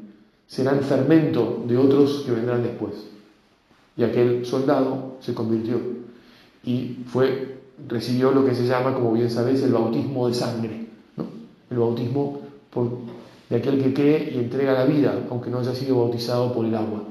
serán 0.48 0.80
fermento 0.80 1.62
de 1.68 1.78
otros 1.78 2.24
que 2.26 2.32
vendrán 2.32 2.64
después. 2.64 3.06
Y 3.96 4.02
aquel 4.02 4.44
soldado 4.44 5.16
se 5.20 5.32
convirtió 5.32 5.80
y 6.64 7.04
fue, 7.06 7.60
recibió 7.86 8.32
lo 8.32 8.44
que 8.44 8.56
se 8.56 8.66
llama, 8.66 8.94
como 8.94 9.12
bien 9.12 9.30
sabéis, 9.30 9.62
el 9.62 9.72
bautismo 9.72 10.26
de 10.26 10.34
sangre, 10.34 10.86
el 11.70 11.78
bautismo 11.78 12.40
de 13.48 13.56
aquel 13.56 13.80
que 13.80 13.94
cree 13.94 14.32
y 14.34 14.38
entrega 14.38 14.72
la 14.72 14.84
vida, 14.84 15.26
aunque 15.30 15.50
no 15.50 15.60
haya 15.60 15.76
sido 15.76 15.98
bautizado 15.98 16.52
por 16.52 16.66
el 16.66 16.74
agua. 16.74 17.04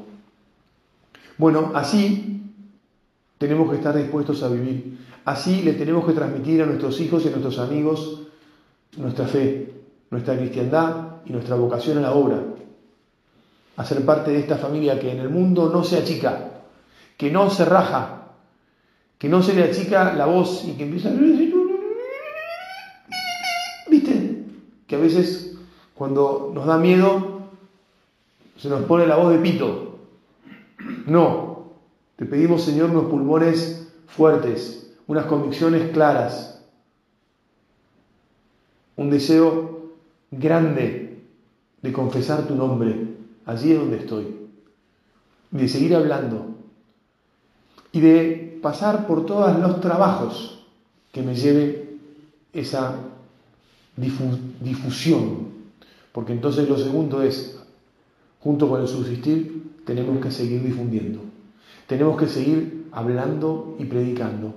Bueno, 1.38 1.72
así 1.76 2.42
tenemos 3.38 3.70
que 3.70 3.78
estar 3.78 3.96
dispuestos 3.96 4.44
a 4.44 4.50
vivir. 4.50 4.98
Así 5.24 5.62
le 5.62 5.74
tenemos 5.74 6.06
que 6.06 6.12
transmitir 6.12 6.62
a 6.62 6.66
nuestros 6.66 7.00
hijos 7.00 7.24
y 7.24 7.30
a 7.30 7.32
nuestros 7.32 7.58
amigos 7.60 8.21
nuestra 8.98 9.26
fe, 9.28 9.74
nuestra 10.10 10.38
cristiandad 10.38 11.22
y 11.26 11.32
nuestra 11.32 11.56
vocación 11.56 11.98
a 11.98 12.02
la 12.02 12.14
obra. 12.14 12.44
A 13.78 13.86
ser 13.86 14.06
parte 14.06 14.32
de 14.32 14.40
esta 14.40 14.58
familia 14.58 15.00
que 15.00 15.12
en 15.12 15.20
el 15.20 15.30
mundo 15.30 15.70
no 15.70 15.84
se 15.84 15.98
achica, 15.98 16.50
que 17.18 17.32
no 17.32 17.50
se 17.50 17.66
raja, 17.66 18.28
que 19.18 19.30
no 19.30 19.42
se 19.42 19.54
le 19.54 19.64
achica 19.64 20.14
la 20.14 20.26
voz 20.26 20.66
y 20.66 20.74
que 20.74 20.84
empieza... 20.84 21.12
¿Viste? 23.90 24.42
que 24.92 24.98
a 24.98 25.00
veces 25.00 25.56
cuando 25.96 26.52
nos 26.54 26.66
da 26.66 26.78
miedo 26.78 27.44
se 28.58 28.68
nos 28.68 28.84
pone 28.84 29.08
la 29.08 29.16
voz 29.16 29.32
de 29.32 29.40
pito. 29.40 30.00
No, 31.06 31.72
te 32.18 32.26
pedimos 32.26 32.64
Señor 32.64 32.90
unos 32.90 33.06
pulmones 33.06 33.88
fuertes, 34.08 34.94
unas 35.08 35.28
convicciones 35.28 35.92
claras, 35.94 36.61
un 39.02 39.10
deseo 39.10 39.92
grande 40.30 41.24
de 41.82 41.92
confesar 41.92 42.48
tu 42.48 42.56
nombre. 42.56 43.08
Allí 43.46 43.74
donde 43.74 43.98
estoy, 43.98 44.28
de 45.50 45.68
seguir 45.68 45.96
hablando. 45.96 46.46
Y 47.92 48.00
de 48.00 48.60
pasar 48.62 49.08
por 49.08 49.26
todos 49.26 49.60
los 49.60 49.82
trabajos 49.82 50.64
que 51.12 51.24
me 51.24 51.36
lleve 51.36 51.98
esa 52.54 52.96
difusión, 53.98 55.50
porque 56.14 56.32
entonces 56.32 56.70
lo 56.70 56.78
segundo 56.78 57.22
es, 57.22 57.60
junto 58.40 58.70
con 58.70 58.82
el 58.82 58.88
subsistir, 58.88 59.82
tenemos 59.86 60.24
que 60.24 60.32
seguir 60.32 60.64
difundiendo, 60.64 61.20
tenemos 61.88 62.18
que 62.18 62.28
seguir 62.28 62.88
hablando 62.92 63.76
y 63.78 63.86
predicando, 63.86 64.54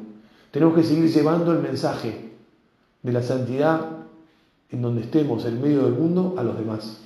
tenemos 0.52 0.76
que 0.76 0.84
seguir 0.84 1.10
llevando 1.10 1.52
el 1.52 1.58
mensaje 1.58 2.30
de 3.02 3.12
la 3.12 3.22
santidad 3.22 4.03
en 4.70 4.82
donde 4.82 5.02
estemos, 5.02 5.44
en 5.44 5.60
medio 5.60 5.84
del 5.84 5.94
mundo, 5.94 6.34
a 6.36 6.42
los 6.42 6.58
demás. 6.58 7.00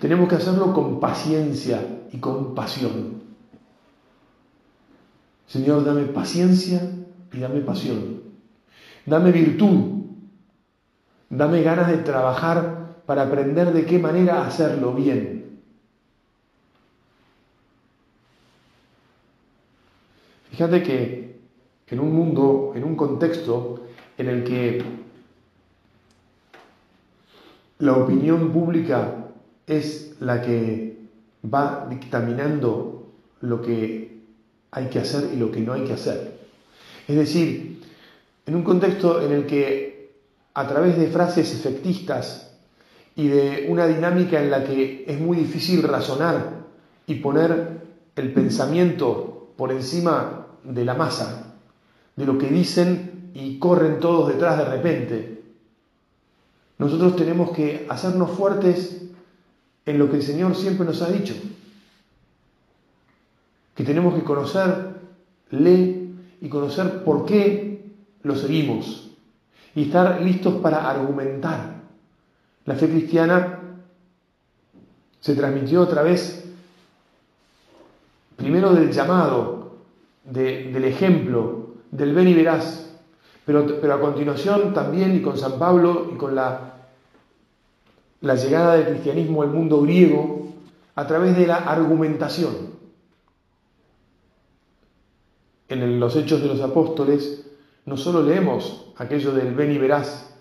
Tenemos 0.00 0.28
que 0.28 0.36
hacerlo 0.36 0.72
con 0.72 1.00
paciencia 1.00 2.06
y 2.12 2.18
con 2.18 2.54
pasión. 2.54 3.22
Señor, 5.46 5.84
dame 5.84 6.04
paciencia 6.04 6.80
y 7.32 7.38
dame 7.38 7.60
pasión. 7.60 8.22
Dame 9.06 9.32
virtud. 9.32 10.02
Dame 11.28 11.62
ganas 11.62 11.88
de 11.88 11.98
trabajar 11.98 12.96
para 13.06 13.22
aprender 13.22 13.72
de 13.72 13.84
qué 13.84 13.98
manera 13.98 14.46
hacerlo 14.46 14.94
bien. 14.94 15.60
Fíjate 20.50 20.82
que 20.82 21.40
en 21.88 22.00
un 22.00 22.14
mundo, 22.14 22.72
en 22.74 22.84
un 22.84 22.96
contexto 22.96 23.86
en 24.16 24.28
el 24.28 24.44
que 24.44 24.82
la 27.82 27.94
opinión 27.94 28.52
pública 28.52 29.26
es 29.66 30.14
la 30.20 30.40
que 30.40 30.98
va 31.52 31.88
dictaminando 31.90 33.08
lo 33.40 33.60
que 33.60 34.20
hay 34.70 34.86
que 34.86 35.00
hacer 35.00 35.30
y 35.34 35.36
lo 35.36 35.50
que 35.50 35.62
no 35.62 35.72
hay 35.72 35.82
que 35.82 35.94
hacer. 35.94 36.38
Es 37.08 37.16
decir, 37.16 37.82
en 38.46 38.54
un 38.54 38.62
contexto 38.62 39.20
en 39.20 39.32
el 39.32 39.46
que 39.46 40.12
a 40.54 40.68
través 40.68 40.96
de 40.96 41.08
frases 41.08 41.52
efectistas 41.52 42.52
y 43.16 43.26
de 43.26 43.66
una 43.68 43.88
dinámica 43.88 44.40
en 44.40 44.52
la 44.52 44.62
que 44.62 45.04
es 45.08 45.18
muy 45.18 45.36
difícil 45.36 45.82
razonar 45.82 46.50
y 47.08 47.16
poner 47.16 47.80
el 48.14 48.32
pensamiento 48.32 49.48
por 49.56 49.72
encima 49.72 50.46
de 50.62 50.84
la 50.84 50.94
masa, 50.94 51.56
de 52.14 52.26
lo 52.26 52.38
que 52.38 52.46
dicen 52.46 53.32
y 53.34 53.58
corren 53.58 53.98
todos 53.98 54.28
detrás 54.28 54.56
de 54.56 54.66
repente, 54.66 55.41
nosotros 56.82 57.16
tenemos 57.16 57.52
que 57.52 57.86
hacernos 57.88 58.32
fuertes 58.32 59.02
en 59.86 59.98
lo 59.98 60.10
que 60.10 60.16
el 60.16 60.22
Señor 60.22 60.54
siempre 60.56 60.84
nos 60.84 61.00
ha 61.00 61.10
dicho, 61.10 61.34
que 63.74 63.84
tenemos 63.84 64.14
que 64.14 64.24
conocerle 64.24 66.08
y 66.40 66.48
conocer 66.48 67.04
por 67.04 67.24
qué 67.24 67.84
lo 68.22 68.34
seguimos. 68.36 69.10
Y 69.74 69.84
estar 69.84 70.20
listos 70.20 70.54
para 70.54 70.90
argumentar. 70.90 71.76
La 72.66 72.74
fe 72.74 72.88
cristiana 72.88 73.60
se 75.20 75.34
transmitió 75.34 75.82
otra 75.82 76.02
vez, 76.02 76.44
primero 78.36 78.74
del 78.74 78.92
llamado, 78.92 79.76
del 80.24 80.84
ejemplo, 80.84 81.76
del 81.92 82.12
ven 82.12 82.28
y 82.28 82.34
verás, 82.34 82.92
pero, 83.46 83.80
pero 83.80 83.94
a 83.94 84.00
continuación 84.00 84.74
también 84.74 85.16
y 85.16 85.22
con 85.22 85.38
San 85.38 85.58
Pablo 85.58 86.10
y 86.12 86.16
con 86.16 86.34
la 86.34 86.71
la 88.22 88.36
llegada 88.36 88.76
del 88.76 88.86
cristianismo 88.86 89.42
al 89.42 89.50
mundo 89.50 89.82
griego 89.82 90.48
a 90.94 91.06
través 91.06 91.36
de 91.36 91.46
la 91.46 91.56
argumentación. 91.56 92.72
En 95.68 96.00
los 96.00 96.16
Hechos 96.16 96.40
de 96.40 96.48
los 96.48 96.60
Apóstoles 96.60 97.46
no 97.84 97.96
solo 97.96 98.22
leemos 98.22 98.92
aquello 98.96 99.32
del 99.32 99.54
ven 99.54 99.72
y 99.72 99.78
verás, 99.78 100.34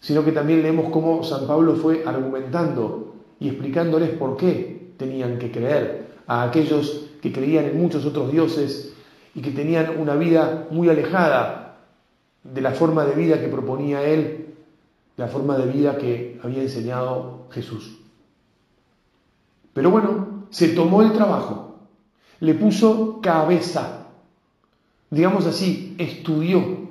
sino 0.00 0.24
que 0.24 0.32
también 0.32 0.62
leemos 0.62 0.90
cómo 0.92 1.24
San 1.24 1.46
Pablo 1.46 1.74
fue 1.74 2.04
argumentando 2.06 3.14
y 3.40 3.48
explicándoles 3.48 4.10
por 4.10 4.36
qué 4.36 4.92
tenían 4.96 5.38
que 5.38 5.50
creer 5.50 6.06
a 6.26 6.44
aquellos 6.44 7.06
que 7.20 7.32
creían 7.32 7.64
en 7.64 7.80
muchos 7.80 8.04
otros 8.06 8.30
dioses 8.30 8.94
y 9.34 9.40
que 9.40 9.50
tenían 9.50 9.98
una 9.98 10.14
vida 10.14 10.68
muy 10.70 10.88
alejada 10.88 11.78
de 12.44 12.60
la 12.60 12.72
forma 12.72 13.04
de 13.04 13.14
vida 13.14 13.40
que 13.40 13.48
proponía 13.48 14.06
él 14.06 14.53
la 15.16 15.28
forma 15.28 15.56
de 15.56 15.70
vida 15.70 15.96
que 15.96 16.40
había 16.42 16.62
enseñado 16.62 17.46
Jesús. 17.50 17.98
Pero 19.72 19.90
bueno, 19.90 20.46
se 20.50 20.68
tomó 20.68 21.02
el 21.02 21.12
trabajo, 21.12 21.76
le 22.40 22.54
puso 22.54 23.20
cabeza, 23.20 24.06
digamos 25.10 25.46
así, 25.46 25.94
estudió. 25.98 26.84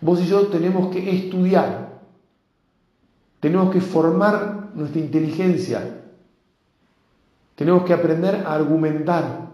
Vos 0.00 0.20
y 0.20 0.26
yo 0.26 0.48
tenemos 0.48 0.92
que 0.92 1.10
estudiar, 1.10 2.00
tenemos 3.40 3.72
que 3.72 3.80
formar 3.80 4.70
nuestra 4.74 5.00
inteligencia, 5.00 6.02
tenemos 7.54 7.84
que 7.84 7.94
aprender 7.94 8.44
a 8.46 8.54
argumentar. 8.54 9.46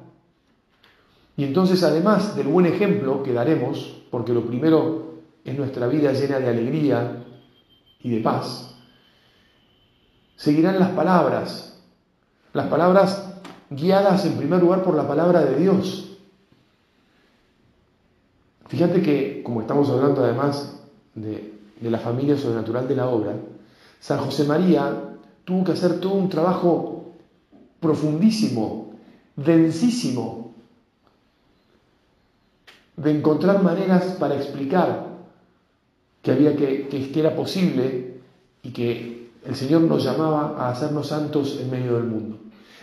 Y 1.37 1.45
entonces, 1.45 1.83
además 1.85 2.37
del 2.37 2.49
buen 2.49 2.67
ejemplo 2.67 3.23
que 3.23 3.33
daremos, 3.33 4.03
porque 4.11 4.33
lo 4.33 4.45
primero 4.45 5.13
es 5.45 5.57
nuestra 5.57 5.87
vida 5.87 6.13
llena 6.13 6.41
de 6.41 6.49
alegría, 6.49 7.22
y 8.03 8.11
de 8.11 8.21
paz. 8.21 8.75
Seguirán 10.37 10.79
las 10.79 10.91
palabras, 10.91 11.79
las 12.53 12.67
palabras 12.67 13.35
guiadas 13.71 14.25
en 14.25 14.37
primer 14.37 14.61
lugar 14.61 14.83
por 14.83 14.95
la 14.95 15.07
palabra 15.07 15.45
de 15.45 15.57
Dios. 15.57 16.19
Fíjate 18.67 19.03
que, 19.03 19.43
como 19.45 19.61
estamos 19.61 19.89
hablando 19.91 20.25
además 20.25 20.81
de, 21.15 21.61
de 21.81 21.91
la 21.91 21.99
familia 21.99 22.37
sobrenatural 22.37 22.89
de 22.89 22.97
la 22.97 23.09
obra, 23.09 23.35
San 24.01 24.19
José 24.19 24.45
María 24.45 25.17
tuvo 25.45 25.65
que 25.65 25.73
hacer 25.73 26.01
todo 26.01 26.15
un 26.15 26.29
trabajo 26.29 27.13
profundísimo, 27.81 28.95
densísimo, 29.37 30.55
de 32.97 33.11
encontrar 33.11 33.63
maneras 33.63 34.17
para 34.19 34.37
explicar 34.37 35.12
que 36.23 36.31
había 36.31 36.57
que, 36.57 36.89
que, 36.89 37.21
era 37.21 37.35
posible 37.35 38.21
y 38.63 38.71
que 38.71 39.31
el 39.45 39.57
Señor 39.57 39.83
nos 39.83 40.05
llamaba 40.05 40.55
a 40.57 40.71
hacernos 40.71 41.09
santos 41.09 41.59
en 41.61 41.71
medio 41.71 41.95
del 41.95 42.05
mundo. 42.05 42.39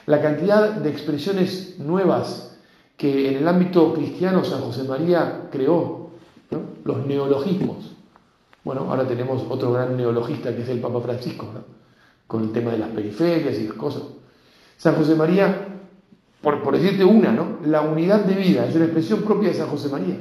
La 0.05 0.21
cantidad 0.21 0.71
de 0.71 0.89
expresiones 0.89 1.79
nuevas 1.79 2.57
que 2.97 3.29
en 3.29 3.37
el 3.37 3.47
ámbito 3.47 3.93
cristiano 3.93 4.43
San 4.43 4.59
José 4.59 4.83
María 4.83 5.47
creó, 5.51 6.09
los 6.83 7.05
neologismos. 7.05 7.95
Bueno, 8.63 8.87
ahora 8.89 9.07
tenemos 9.07 9.45
otro 9.47 9.71
gran 9.71 9.95
neologista 9.95 10.53
que 10.53 10.63
es 10.63 10.69
el 10.69 10.79
Papa 10.79 10.99
Francisco, 10.99 11.47
con 12.27 12.43
el 12.43 12.51
tema 12.51 12.71
de 12.71 12.79
las 12.79 12.89
periferias 12.89 13.57
y 13.57 13.67
las 13.67 13.77
cosas. 13.77 14.01
San 14.75 14.95
José 14.95 15.15
María, 15.15 15.67
por, 16.41 16.61
por 16.61 16.77
decirte 16.77 17.05
una, 17.05 17.31
¿no? 17.31 17.59
la 17.63 17.81
unidad 17.81 18.25
de 18.25 18.35
vida 18.35 18.65
es 18.65 18.75
una 18.75 18.85
expresión 18.85 19.21
propia 19.21 19.49
de 19.49 19.55
San 19.55 19.67
José 19.67 19.87
María 19.89 20.17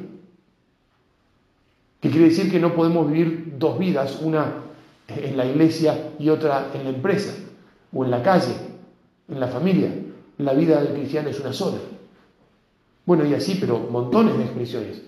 que 2.09 2.13
quiere 2.13 2.31
decir 2.31 2.51
que 2.51 2.59
no 2.59 2.75
podemos 2.75 3.11
vivir 3.11 3.55
dos 3.59 3.79
vidas, 3.79 4.21
una 4.23 4.63
en 5.09 5.37
la 5.37 5.45
iglesia 5.45 6.13
y 6.19 6.31
otra 6.31 6.71
en 6.73 6.85
la 6.85 6.91
empresa, 6.91 7.35
o 7.93 8.03
en 8.03 8.11
la 8.11 8.23
calle, 8.23 8.55
en 9.29 9.39
la 9.39 9.49
familia. 9.49 9.95
La 10.39 10.55
vida 10.55 10.81
del 10.81 10.95
cristiano 10.95 11.29
es 11.29 11.39
una 11.41 11.53
sola. 11.53 11.77
Bueno, 13.05 13.27
y 13.27 13.35
así, 13.35 13.59
pero 13.61 13.79
montones 13.91 14.39
de 14.39 14.45
expresiones. 14.45 15.03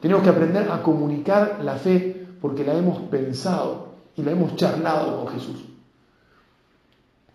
Tenemos 0.00 0.22
que 0.22 0.28
aprender 0.28 0.70
a 0.70 0.80
comunicar 0.82 1.58
la 1.64 1.74
fe 1.74 2.24
porque 2.40 2.64
la 2.64 2.74
hemos 2.74 3.00
pensado 3.08 3.94
y 4.16 4.22
la 4.22 4.30
hemos 4.30 4.54
charlado 4.54 5.24
con 5.24 5.34
Jesús. 5.34 5.64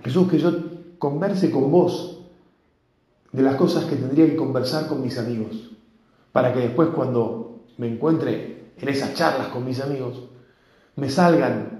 Jesús, 0.01 0.29
que 0.29 0.39
yo 0.39 0.51
converse 0.97 1.51
con 1.51 1.69
vos 1.71 2.19
de 3.33 3.41
las 3.43 3.55
cosas 3.55 3.83
que 3.83 3.97
tendría 3.97 4.27
que 4.27 4.37
conversar 4.37 4.87
con 4.87 5.01
mis 5.01 5.17
amigos, 5.17 5.71
para 6.31 6.53
que 6.53 6.59
después 6.59 6.89
cuando 6.89 7.59
me 7.77 7.87
encuentre 7.87 8.58
en 8.81 8.89
esas 8.89 9.13
charlas 9.13 9.47
con 9.47 9.65
mis 9.65 9.79
amigos, 9.79 10.23
me 10.95 11.09
salgan 11.09 11.79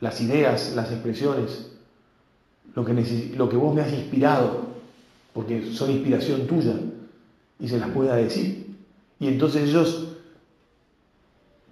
las 0.00 0.20
ideas, 0.20 0.74
las 0.74 0.90
expresiones, 0.90 1.70
lo 2.74 2.84
que, 2.84 2.92
lo 3.36 3.48
que 3.48 3.56
vos 3.56 3.74
me 3.74 3.82
has 3.82 3.92
inspirado, 3.92 4.66
porque 5.32 5.72
son 5.72 5.90
inspiración 5.90 6.46
tuya, 6.46 6.74
y 7.58 7.68
se 7.68 7.78
las 7.78 7.90
pueda 7.90 8.16
decir. 8.16 8.76
Y 9.20 9.28
entonces 9.28 9.68
ellos 9.68 10.08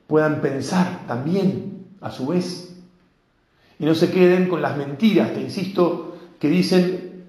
puedan 0.07 0.41
pensar 0.41 1.07
también 1.07 1.87
a 2.01 2.11
su 2.11 2.27
vez. 2.27 2.77
Y 3.79 3.85
no 3.85 3.95
se 3.95 4.11
queden 4.11 4.49
con 4.49 4.63
las 4.63 4.77
mentiras, 4.77 5.35
te 5.35 5.41
insisto, 5.41 6.17
que 6.39 6.49
dicen 6.49 7.25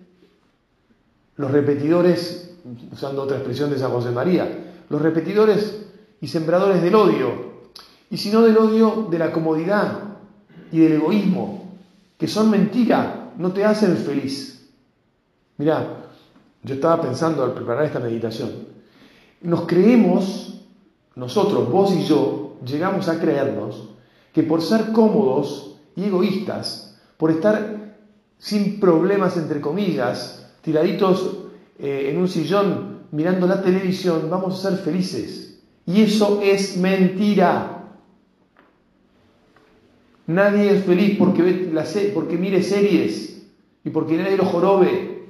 los 1.35 1.51
repetidores, 1.51 2.55
usando 2.91 3.23
otra 3.23 3.37
expresión 3.37 3.69
de 3.69 3.79
San 3.79 3.91
José 3.91 4.11
María, 4.11 4.75
los 4.89 5.01
repetidores 5.01 5.83
y 6.23 6.27
sembradores 6.29 6.81
del 6.81 6.95
odio, 6.95 7.31
y 8.09 8.15
si 8.15 8.31
no 8.31 8.43
del 8.43 8.57
odio 8.57 9.09
de 9.11 9.19
la 9.19 9.33
comodidad 9.33 9.99
y 10.71 10.79
del 10.79 10.93
egoísmo, 10.93 11.73
que 12.17 12.29
son 12.29 12.49
mentira, 12.49 13.33
no 13.37 13.51
te 13.51 13.65
hacen 13.65 13.97
feliz. 13.97 14.71
Mirá, 15.57 16.05
yo 16.63 16.75
estaba 16.75 17.01
pensando 17.01 17.43
al 17.43 17.53
preparar 17.53 17.83
esta 17.83 17.99
meditación, 17.99 18.51
nos 19.41 19.67
creemos, 19.67 20.61
nosotros, 21.15 21.69
vos 21.69 21.93
y 21.93 22.05
yo, 22.05 22.55
llegamos 22.65 23.09
a 23.09 23.19
creernos 23.19 23.89
que 24.31 24.43
por 24.43 24.61
ser 24.61 24.93
cómodos 24.93 25.75
y 25.97 26.05
egoístas, 26.05 27.01
por 27.17 27.31
estar 27.31 27.97
sin 28.37 28.79
problemas, 28.79 29.35
entre 29.35 29.59
comillas, 29.59 30.49
tiraditos 30.61 31.39
eh, 31.79 32.11
en 32.13 32.17
un 32.17 32.29
sillón 32.29 32.99
mirando 33.11 33.45
la 33.45 33.61
televisión, 33.61 34.29
vamos 34.29 34.53
a 34.65 34.69
ser 34.69 34.79
felices. 34.79 35.52
Y 35.85 36.01
eso 36.01 36.41
es 36.41 36.77
mentira. 36.77 37.83
Nadie 40.27 40.77
es 40.77 40.85
feliz 40.85 41.17
porque, 41.17 41.41
ve 41.41 42.11
porque 42.13 42.37
mire 42.37 42.63
series 42.63 43.45
y 43.83 43.89
porque 43.89 44.17
nadie 44.17 44.37
lo 44.37 44.45
jorobe. 44.45 45.27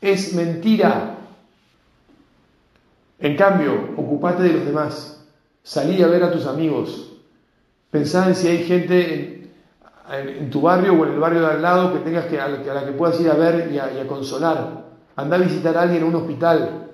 Es 0.00 0.34
mentira. 0.34 1.18
En 3.18 3.36
cambio, 3.36 3.90
ocupate 3.96 4.42
de 4.42 4.52
los 4.52 4.66
demás. 4.66 5.24
Salí 5.62 6.02
a 6.02 6.08
ver 6.08 6.24
a 6.24 6.32
tus 6.32 6.46
amigos. 6.46 7.12
Pensá 7.90 8.26
en 8.28 8.34
si 8.34 8.48
hay 8.48 8.64
gente 8.64 9.50
en, 10.10 10.50
tu 10.50 10.60
barrio 10.60 10.94
o 10.94 11.06
en 11.06 11.12
el 11.12 11.20
barrio 11.20 11.40
de 11.40 11.46
al 11.46 11.62
lado 11.62 11.92
que 11.92 12.00
tengas 12.00 12.26
que, 12.26 12.40
a, 12.40 12.48
la 12.48 12.84
que 12.84 12.92
puedas 12.92 13.20
ir 13.20 13.30
a 13.30 13.34
ver 13.34 13.70
y 13.72 13.78
a, 13.78 14.06
consolar. 14.06 14.86
Anda 15.14 15.36
a 15.36 15.40
visitar 15.40 15.76
a 15.76 15.82
alguien 15.82 16.02
en 16.02 16.08
un 16.08 16.16
hospital. 16.16 16.90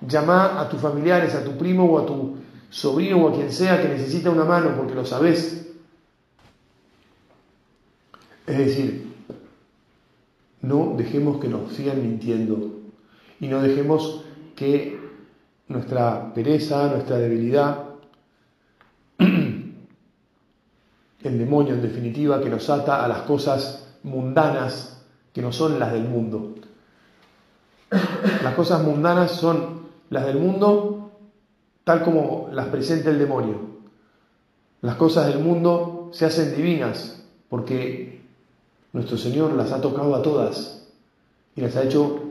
Llama 0.00 0.60
a 0.60 0.68
tus 0.68 0.80
familiares, 0.80 1.34
a 1.34 1.44
tu 1.44 1.56
primo 1.56 1.84
o 1.84 1.98
a 1.98 2.06
tu 2.06 2.36
sobrino 2.70 3.24
o 3.24 3.28
a 3.28 3.34
quien 3.34 3.52
sea 3.52 3.80
que 3.80 3.88
necesita 3.88 4.30
una 4.30 4.44
mano 4.44 4.76
porque 4.76 4.94
lo 4.94 5.04
sabes. 5.04 5.66
Es 8.46 8.58
decir, 8.58 9.12
no 10.62 10.94
dejemos 10.96 11.38
que 11.38 11.48
nos 11.48 11.72
sigan 11.72 12.02
mintiendo 12.02 12.80
y 13.40 13.46
no 13.46 13.60
dejemos 13.60 14.24
que 14.56 14.98
nuestra 15.68 16.32
pereza, 16.32 16.88
nuestra 16.88 17.18
debilidad, 17.18 17.84
el 19.18 19.78
demonio 21.22 21.74
en 21.74 21.82
definitiva 21.82 22.40
que 22.40 22.48
nos 22.48 22.70
ata 22.70 23.04
a 23.04 23.08
las 23.08 23.22
cosas 23.22 23.96
mundanas 24.02 25.02
que 25.32 25.42
no 25.42 25.52
son 25.52 25.78
las 25.78 25.92
del 25.92 26.04
mundo. 26.04 26.54
Las 27.90 28.54
cosas 28.54 28.82
mundanas 28.82 29.32
son 29.32 29.88
las 30.10 30.26
del 30.26 30.38
mundo 30.38 31.10
tal 31.84 32.02
como 32.02 32.50
las 32.52 32.66
presenta 32.66 33.08
el 33.08 33.18
demonio. 33.18 33.54
Las 34.82 34.96
cosas 34.96 35.26
del 35.28 35.38
mundo 35.38 36.10
se 36.12 36.26
hacen 36.26 36.54
divinas 36.54 37.24
porque 37.48 38.20
nuestro 38.92 39.16
Señor 39.16 39.54
las 39.54 39.72
ha 39.72 39.80
tocado 39.80 40.14
a 40.14 40.22
todas 40.22 40.86
y 41.56 41.62
las 41.62 41.76
ha 41.76 41.84
hecho 41.84 42.24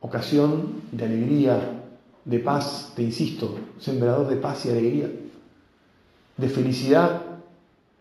ocasión 0.00 0.82
de 0.90 1.04
alegría, 1.04 1.82
de 2.24 2.38
paz, 2.40 2.92
te 2.96 3.02
insisto, 3.02 3.56
sembrador 3.78 4.28
de 4.28 4.36
paz 4.36 4.66
y 4.66 4.70
alegría, 4.70 5.10
de 6.36 6.48
felicidad 6.48 7.22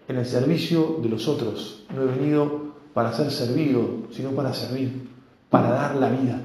en 0.08 0.18
el 0.18 0.26
servicio 0.26 0.98
de 1.02 1.10
los 1.10 1.28
otros. 1.28 1.86
No 1.94 2.02
he 2.02 2.06
venido 2.06 2.74
para 2.94 3.14
ser 3.14 3.32
servido, 3.32 4.08
sino 4.12 4.32
para 4.32 4.54
servir, 4.54 5.10
para 5.50 5.70
dar 5.70 5.96
la 5.96 6.10
vida. 6.10 6.42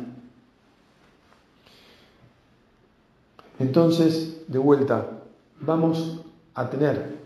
Entonces, 3.63 4.43
de 4.49 4.59
vuelta, 4.59 5.07
vamos 5.61 6.21
a 6.53 6.69
tener 6.69 7.17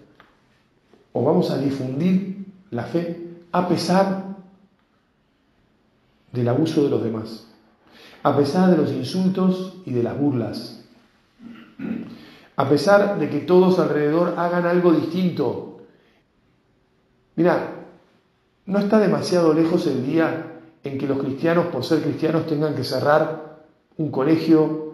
o 1.14 1.24
vamos 1.24 1.50
a 1.50 1.56
difundir 1.56 2.44
la 2.70 2.82
fe 2.82 3.26
a 3.52 3.66
pesar 3.66 4.36
del 6.32 6.46
abuso 6.46 6.84
de 6.84 6.90
los 6.90 7.02
demás, 7.02 7.46
a 8.22 8.36
pesar 8.36 8.70
de 8.70 8.76
los 8.76 8.92
insultos 8.92 9.78
y 9.86 9.92
de 9.92 10.02
las 10.02 10.18
burlas, 10.18 10.84
a 12.54 12.68
pesar 12.68 13.18
de 13.18 13.30
que 13.30 13.38
todos 13.38 13.78
alrededor 13.78 14.34
hagan 14.36 14.66
algo 14.66 14.92
distinto. 14.92 15.80
Mira, 17.34 17.86
no 18.66 18.78
está 18.78 18.98
demasiado 18.98 19.54
lejos 19.54 19.86
el 19.86 20.04
día 20.04 20.60
en 20.84 20.98
que 20.98 21.06
los 21.06 21.18
cristianos, 21.18 21.68
por 21.68 21.82
ser 21.82 22.02
cristianos, 22.02 22.46
tengan 22.46 22.74
que 22.74 22.84
cerrar 22.84 23.64
un 23.96 24.10
colegio, 24.10 24.85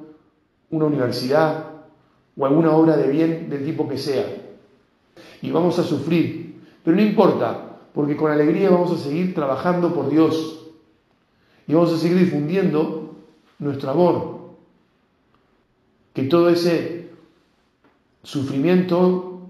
una 0.73 0.87
universidad 0.87 1.67
o 2.37 2.47
alguna 2.47 2.73
obra 2.73 2.97
de 2.97 3.09
bien 3.09 3.49
del 3.49 3.65
tipo 3.65 3.89
que 3.89 3.99
sea. 3.99 4.27
Y 5.41 5.51
vamos 5.51 5.79
a 5.79 5.85
sufrir, 5.85 6.61
pero 6.83 6.97
no 6.97 7.03
importa, 7.03 7.79
porque 7.95 8.17
con 8.17 8.33
alegría 8.33 8.71
vamos 8.71 8.91
a 8.93 8.97
seguir 8.97 9.35
trabajando 9.35 9.95
por 9.95 10.09
Dios 10.09 10.71
y 11.69 11.75
vamos 11.75 11.93
a 11.93 11.99
seguir 11.99 12.19
difundiendo 12.19 13.15
nuestro 13.59 13.91
amor. 13.91 14.41
Que 16.15 16.25
todo 16.25 16.49
ese 16.49 17.11
sufrimiento 18.23 19.41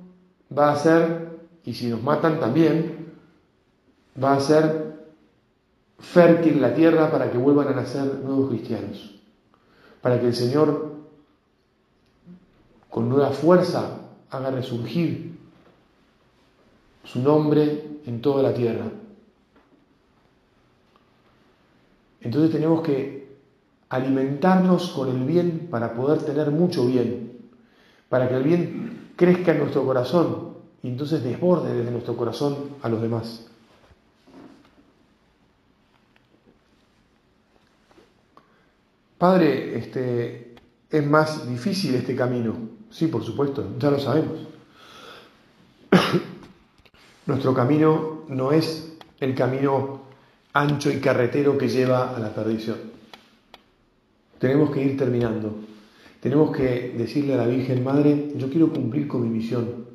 va 0.56 0.72
a 0.72 0.76
ser, 0.76 1.40
y 1.64 1.74
si 1.74 1.88
nos 1.88 2.02
matan 2.02 2.40
también, 2.40 3.12
va 4.22 4.34
a 4.34 4.40
ser 4.40 4.92
fértil 5.98 6.60
la 6.60 6.74
tierra 6.74 7.10
para 7.10 7.30
que 7.30 7.38
vuelvan 7.38 7.68
a 7.68 7.72
nacer 7.72 8.20
nuevos 8.24 8.50
cristianos, 8.50 9.14
para 10.00 10.20
que 10.20 10.26
el 10.26 10.34
Señor 10.34 10.91
con 12.92 13.08
nueva 13.08 13.30
fuerza 13.30 14.00
haga 14.28 14.50
resurgir 14.50 15.38
su 17.04 17.20
nombre 17.20 18.00
en 18.04 18.20
toda 18.20 18.42
la 18.42 18.52
tierra. 18.52 18.84
Entonces 22.20 22.52
tenemos 22.52 22.82
que 22.82 23.34
alimentarnos 23.88 24.90
con 24.90 25.08
el 25.08 25.24
bien 25.24 25.68
para 25.70 25.94
poder 25.94 26.22
tener 26.22 26.50
mucho 26.50 26.86
bien, 26.86 27.38
para 28.10 28.28
que 28.28 28.36
el 28.36 28.42
bien 28.42 29.12
crezca 29.16 29.52
en 29.52 29.60
nuestro 29.60 29.86
corazón 29.86 30.58
y 30.82 30.88
entonces 30.88 31.24
desborde 31.24 31.72
desde 31.74 31.92
nuestro 31.92 32.14
corazón 32.14 32.56
a 32.82 32.90
los 32.90 33.00
demás. 33.00 33.46
Padre, 39.16 39.78
este, 39.78 40.56
es 40.90 41.06
más 41.06 41.48
difícil 41.48 41.94
este 41.94 42.14
camino. 42.14 42.71
Sí, 42.92 43.06
por 43.06 43.24
supuesto, 43.24 43.66
ya 43.78 43.90
lo 43.90 43.98
sabemos. 43.98 44.38
Nuestro 47.26 47.54
camino 47.54 48.24
no 48.28 48.52
es 48.52 48.96
el 49.18 49.34
camino 49.34 50.02
ancho 50.52 50.90
y 50.90 51.00
carretero 51.00 51.56
que 51.56 51.68
lleva 51.68 52.14
a 52.14 52.20
la 52.20 52.34
perdición. 52.34 52.76
Tenemos 54.38 54.70
que 54.70 54.84
ir 54.84 54.98
terminando. 54.98 55.54
Tenemos 56.20 56.54
que 56.54 56.94
decirle 56.96 57.34
a 57.34 57.38
la 57.38 57.46
Virgen 57.46 57.82
Madre, 57.82 58.32
yo 58.36 58.50
quiero 58.50 58.70
cumplir 58.72 59.08
con 59.08 59.22
mi 59.22 59.38
misión, 59.38 59.86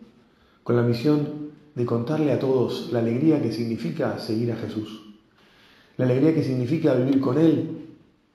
con 0.63 0.75
la 0.75 0.81
misión 0.81 1.51
de 1.75 1.85
contarle 1.85 2.31
a 2.31 2.39
todos 2.39 2.91
la 2.91 2.99
alegría 2.99 3.41
que 3.41 3.51
significa 3.51 4.17
seguir 4.17 4.51
a 4.51 4.55
Jesús, 4.55 5.03
la 5.95 6.05
alegría 6.05 6.33
que 6.33 6.43
significa 6.43 6.95
vivir 6.95 7.21
con 7.21 7.37
Él 7.37 7.85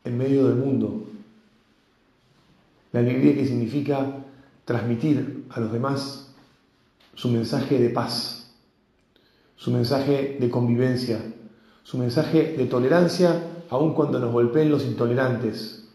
en 0.04 0.16
medio 0.16 0.46
del 0.46 0.56
mundo, 0.56 1.04
la 2.92 3.00
alegría 3.00 3.34
que 3.34 3.46
significa 3.46 4.21
transmitir 4.72 5.44
a 5.50 5.60
los 5.60 5.70
demás 5.70 6.32
su 7.14 7.28
mensaje 7.28 7.78
de 7.78 7.90
paz, 7.90 8.54
su 9.54 9.70
mensaje 9.70 10.38
de 10.40 10.48
convivencia, 10.48 11.22
su 11.82 11.98
mensaje 11.98 12.56
de 12.56 12.64
tolerancia, 12.64 13.64
aun 13.68 13.92
cuando 13.92 14.18
nos 14.18 14.32
golpeen 14.32 14.70
los 14.70 14.86
intolerantes, 14.86 15.90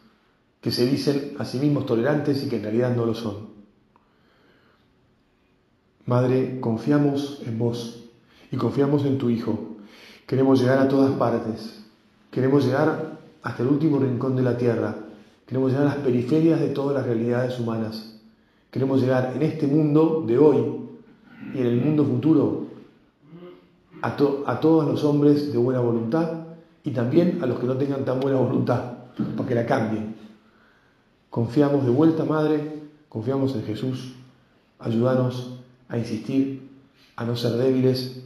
que 0.62 0.70
se 0.70 0.86
dicen 0.86 1.34
a 1.40 1.46
sí 1.46 1.58
mismos 1.58 1.88
tolerantes 1.88 2.44
y 2.44 2.50
que 2.50 2.58
en 2.58 2.63
realidad 2.63 2.96
no 2.96 3.08
lo 3.08 3.16
son. 3.16 3.48
Madre, 6.06 6.60
confiamos 6.60 7.42
en 7.48 7.58
vos 7.58 8.04
y 8.52 8.58
confiamos 8.58 9.06
en 9.06 9.18
tu 9.18 9.32
Hijo. 9.32 9.78
Queremos 10.28 10.62
llegar 10.62 10.78
a 10.78 10.88
todas 10.88 11.13
partes. 11.18 11.84
Queremos 12.30 12.63
llegar 12.63 13.18
hasta 13.42 13.63
el 13.63 13.70
último 13.70 13.98
rincón 13.98 14.36
de 14.36 14.44
la 14.44 14.56
tierra. 14.56 14.96
Queremos 15.48 15.72
llegar 15.72 15.88
a 15.88 15.96
las 15.96 16.04
periferias 16.04 16.60
de 16.60 16.70
todas 16.70 16.96
las 16.96 17.08
realidades 17.08 17.60
humanas. 17.60 18.17
Queremos 18.72 19.02
llegar 19.02 19.34
en 19.36 19.42
este 19.42 19.68
mundo 19.68 20.24
de 20.26 20.38
hoy 20.38 20.58
y 21.54 21.60
en 21.60 21.66
el 21.66 21.82
mundo 21.82 22.04
futuro 22.04 22.68
a, 24.02 24.16
todos 24.16 24.88
los 24.88 25.04
hombres 25.04 25.52
de 25.52 25.58
buena 25.58 25.80
voluntad 25.80 26.30
y 26.84 26.92
también 26.92 27.40
a 27.42 27.46
los 27.46 27.60
que 27.60 27.66
no 27.66 27.78
tengan 27.78 28.06
tan 28.06 28.20
buena 28.20 28.38
voluntad, 28.38 28.94
para 29.36 29.48
que 29.48 29.56
la 29.56 29.66
cambien. 29.66 30.16
Confiamos 31.30 31.86
de 31.86 31.92
vuelta, 31.92 32.24
Madre, 32.24 32.84
confiamos 33.10 33.56
en 33.56 33.64
Jesús. 33.64 34.16
Ayúdanos 34.80 35.60
a 35.90 35.98
insistir 35.98 36.70
a 37.16 37.26
no 37.26 37.36
ser 37.36 37.54
débiles, 37.54 38.24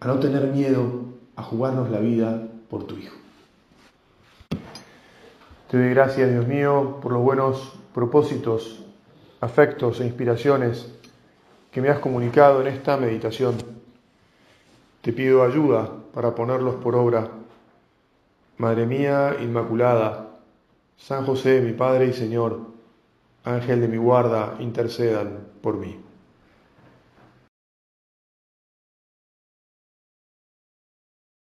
a 0.00 0.06
no 0.06 0.18
tener 0.20 0.52
miedo, 0.52 1.06
a 1.36 1.42
jugarnos 1.42 1.90
la 1.90 1.98
vida 1.98 2.46
por 2.70 2.84
tu 2.84 2.96
Hijo. 2.96 3.16
Te 5.70 5.78
doy 5.78 5.90
gracias, 5.90 6.30
Dios 6.30 6.46
mío, 6.46 6.98
por 7.02 7.12
los 7.12 7.22
buenos 7.22 7.72
propósitos, 7.94 8.84
afectos 9.40 10.00
e 10.00 10.04
inspiraciones 10.04 10.92
que 11.70 11.80
me 11.80 11.88
has 11.88 12.00
comunicado 12.00 12.60
en 12.60 12.66
esta 12.66 12.96
meditación. 12.96 13.56
Te 15.00 15.12
pido 15.12 15.44
ayuda 15.44 15.90
para 16.12 16.34
ponerlos 16.34 16.74
por 16.76 16.96
obra. 16.96 17.28
Madre 18.58 18.86
mía 18.86 19.36
Inmaculada, 19.40 20.28
San 20.96 21.24
José, 21.24 21.60
mi 21.60 21.72
Padre 21.72 22.06
y 22.06 22.12
Señor, 22.12 22.60
Ángel 23.44 23.80
de 23.80 23.88
mi 23.88 23.96
guarda, 23.96 24.56
intercedan 24.58 25.46
por 25.60 25.76
mí. 25.76 26.03